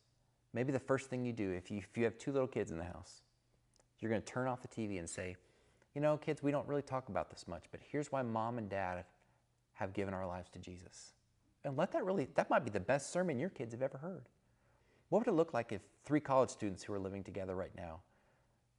maybe 0.53 0.71
the 0.71 0.79
first 0.79 1.09
thing 1.09 1.25
you 1.25 1.33
do, 1.33 1.51
if 1.51 1.69
you, 1.69 1.79
if 1.79 1.97
you 1.97 2.05
have 2.05 2.17
two 2.17 2.31
little 2.31 2.47
kids 2.47 2.71
in 2.71 2.77
the 2.77 2.83
house, 2.83 3.23
you're 3.99 4.09
going 4.09 4.21
to 4.21 4.27
turn 4.27 4.47
off 4.47 4.61
the 4.61 4.67
TV 4.67 4.99
and 4.99 5.09
say, 5.09 5.35
You 5.95 6.01
know, 6.01 6.17
kids, 6.17 6.41
we 6.43 6.51
don't 6.51 6.67
really 6.67 6.81
talk 6.81 7.09
about 7.09 7.29
this 7.29 7.47
much, 7.47 7.63
but 7.71 7.81
here's 7.91 8.11
why 8.11 8.21
mom 8.21 8.57
and 8.57 8.69
dad 8.69 9.03
have 9.73 9.93
given 9.93 10.13
our 10.13 10.25
lives 10.25 10.49
to 10.51 10.59
Jesus. 10.59 11.13
And 11.65 11.77
let 11.77 11.91
that 11.93 12.05
really, 12.05 12.27
that 12.35 12.49
might 12.49 12.63
be 12.63 12.69
the 12.69 12.79
best 12.79 13.11
sermon 13.11 13.39
your 13.39 13.49
kids 13.49 13.73
have 13.73 13.81
ever 13.81 13.97
heard. 13.97 14.29
What 15.13 15.27
would 15.27 15.31
it 15.31 15.35
look 15.35 15.53
like 15.53 15.71
if 15.71 15.83
three 16.05 16.19
college 16.19 16.49
students 16.49 16.81
who 16.81 16.91
are 16.91 16.97
living 16.97 17.23
together 17.23 17.53
right 17.53 17.69
now, 17.77 17.99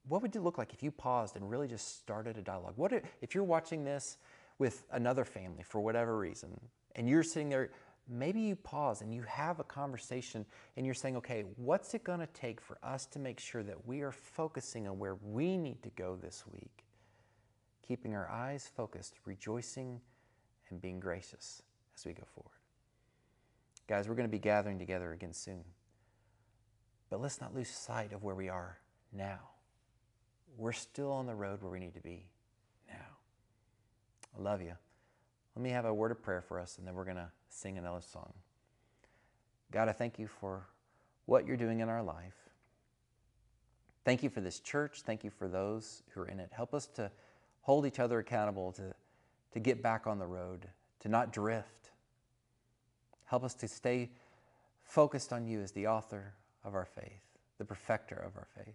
what 0.09 0.21
would 0.21 0.35
it 0.35 0.43
look 0.43 0.59
like 0.59 0.75
if 0.75 0.83
you 0.83 0.91
paused 0.91 1.37
and 1.37 1.49
really 1.49 1.69
just 1.69 1.97
started 1.99 2.37
a 2.37 2.43
dialogue? 2.43 2.73
What 2.75 2.93
if 3.21 3.37
you're 3.37 3.45
watching 3.45 3.85
this 3.85 4.19
with 4.59 4.83
another 4.91 5.25
family 5.25 5.63
for 5.63 5.81
whatever 5.81 6.19
reason, 6.19 6.51
and 6.97 7.09
you're 7.09 7.23
sitting 7.23 7.51
there, 7.51 7.71
maybe 8.09 8.41
you 8.41 8.57
pause 8.57 9.01
and 9.01 9.15
you 9.15 9.23
have 9.23 9.61
a 9.61 9.63
conversation 9.63 10.45
and 10.77 10.85
you're 10.85 10.93
saying, 10.93 11.17
okay, 11.19 11.45
what's 11.55 11.95
it 11.95 12.03
going 12.03 12.19
to 12.19 12.27
take 12.35 12.61
for 12.61 12.79
us 12.83 13.07
to 13.07 13.21
make 13.21 13.39
sure 13.39 13.63
that 13.63 13.87
we 13.87 14.01
are 14.01 14.11
focusing 14.11 14.89
on 14.89 14.99
where 14.99 15.15
we 15.23 15.57
need 15.57 15.85
to 15.85 15.91
go 15.91 16.19
this 16.21 16.43
week? 16.53 16.85
Keeping 17.87 18.13
our 18.13 18.29
eyes 18.29 18.69
focused, 18.77 19.15
rejoicing, 19.25 20.01
and 20.69 20.83
being 20.83 20.99
gracious 20.99 21.63
as 21.97 22.05
we 22.05 22.13
go 22.13 22.25
forward. 22.35 22.59
Guys, 23.87 24.09
we're 24.09 24.17
going 24.17 24.29
to 24.29 24.33
be 24.33 24.41
gathering 24.41 24.81
together 24.81 25.13
again 25.13 25.33
soon. 25.33 25.63
But 27.15 27.21
let's 27.21 27.41
not 27.41 27.55
lose 27.55 27.69
sight 27.69 28.13
of 28.13 28.25
where 28.25 28.35
we 28.35 28.49
are 28.49 28.77
now. 29.13 29.39
We're 30.57 30.73
still 30.73 31.13
on 31.13 31.27
the 31.27 31.35
road 31.37 31.63
where 31.63 31.71
we 31.71 31.79
need 31.79 31.95
to 31.95 32.01
be 32.01 32.27
now. 32.89 33.07
I 34.37 34.43
love 34.43 34.61
you. 34.61 34.73
Let 35.55 35.63
me 35.63 35.71
have 35.71 35.85
a 35.85 35.95
word 35.95 36.11
of 36.11 36.21
prayer 36.21 36.41
for 36.41 36.59
us, 36.59 36.77
and 36.77 36.85
then 36.85 36.97
we're 36.97 37.05
going 37.05 37.19
to 37.19 37.31
sing 37.49 37.79
another 37.79 38.01
song. 38.01 38.33
God, 39.71 39.89
I 39.89 39.93
thank 39.93 40.19
you 40.19 40.27
for 40.27 40.67
what 41.27 41.47
you're 41.47 41.57
doing 41.57 41.79
in 41.79 41.89
our 41.89 42.03
life. 42.03 42.35
Thank 44.05 44.25
you 44.25 44.29
for 44.29 44.41
this 44.41 44.59
church. 44.59 45.03
Thank 45.03 45.23
you 45.23 45.31
for 45.31 45.47
those 45.47 46.03
who 46.15 46.23
are 46.23 46.27
in 46.27 46.41
it. 46.41 46.51
Help 46.51 46.75
us 46.75 46.89
to 46.97 47.13
hold 47.61 47.87
each 47.87 48.01
other 48.01 48.19
accountable, 48.19 48.73
to, 48.73 48.93
to 49.53 49.61
get 49.61 49.85
back 49.85 50.09
on 50.09 50.19
the 50.19 50.27
road, 50.27 50.67
to 50.99 51.09
not 51.09 51.33
drift. 51.33 51.91
Help 53.27 53.45
us 53.45 53.55
to 53.55 53.69
stay 53.69 54.11
focused 54.83 55.33
on 55.33 55.47
you 55.47 55.61
as 55.61 55.71
the 55.71 55.87
author 55.87 56.35
of 56.65 56.75
our 56.75 56.87
faith, 56.87 57.23
the 57.59 57.65
perfecter 57.65 58.17
of 58.17 58.37
our 58.37 58.47
faith. 58.57 58.75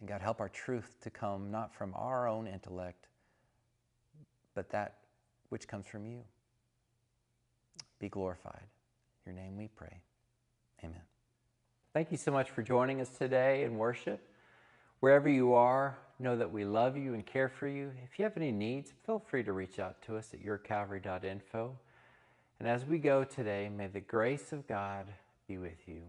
And 0.00 0.08
God, 0.08 0.20
help 0.20 0.40
our 0.40 0.48
truth 0.48 0.96
to 1.02 1.10
come 1.10 1.50
not 1.50 1.74
from 1.74 1.92
our 1.96 2.28
own 2.28 2.46
intellect, 2.46 3.08
but 4.54 4.70
that 4.70 4.98
which 5.48 5.66
comes 5.66 5.86
from 5.86 6.06
you. 6.06 6.20
Be 7.98 8.08
glorified. 8.08 8.66
Your 9.24 9.34
name 9.34 9.56
we 9.56 9.68
pray. 9.68 10.00
Amen. 10.82 11.00
Thank 11.92 12.10
you 12.10 12.18
so 12.18 12.30
much 12.30 12.50
for 12.50 12.62
joining 12.62 13.00
us 13.00 13.08
today 13.08 13.64
in 13.64 13.78
worship. 13.78 14.20
Wherever 15.00 15.28
you 15.28 15.54
are, 15.54 15.96
know 16.18 16.36
that 16.36 16.50
we 16.50 16.64
love 16.64 16.96
you 16.96 17.14
and 17.14 17.24
care 17.24 17.48
for 17.48 17.68
you. 17.68 17.92
If 18.04 18.18
you 18.18 18.24
have 18.24 18.36
any 18.36 18.52
needs, 18.52 18.92
feel 19.06 19.18
free 19.18 19.42
to 19.44 19.52
reach 19.52 19.78
out 19.78 20.02
to 20.02 20.16
us 20.16 20.34
at 20.34 20.44
yourcalvary.info. 20.44 21.76
And 22.58 22.68
as 22.68 22.84
we 22.84 22.98
go 22.98 23.24
today, 23.24 23.68
may 23.68 23.86
the 23.86 24.00
grace 24.00 24.52
of 24.52 24.66
God 24.66 25.06
be 25.46 25.58
with 25.58 25.86
you. 25.86 26.02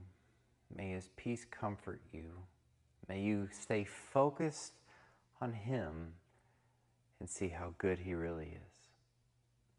May 0.73 0.91
his 0.91 1.09
peace 1.15 1.45
comfort 1.45 2.01
you. 2.13 2.31
May 3.07 3.21
you 3.21 3.49
stay 3.51 3.83
focused 3.83 4.73
on 5.41 5.53
him 5.53 6.13
and 7.19 7.29
see 7.29 7.49
how 7.49 7.73
good 7.77 7.99
he 7.99 8.13
really 8.13 8.47
is. 8.47 8.71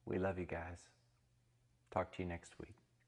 We 0.04 0.18
love 0.18 0.38
you 0.38 0.46
guys. 0.46 0.78
Talk 1.90 2.14
to 2.16 2.22
you 2.22 2.28
next 2.28 2.52
week. 2.60 2.76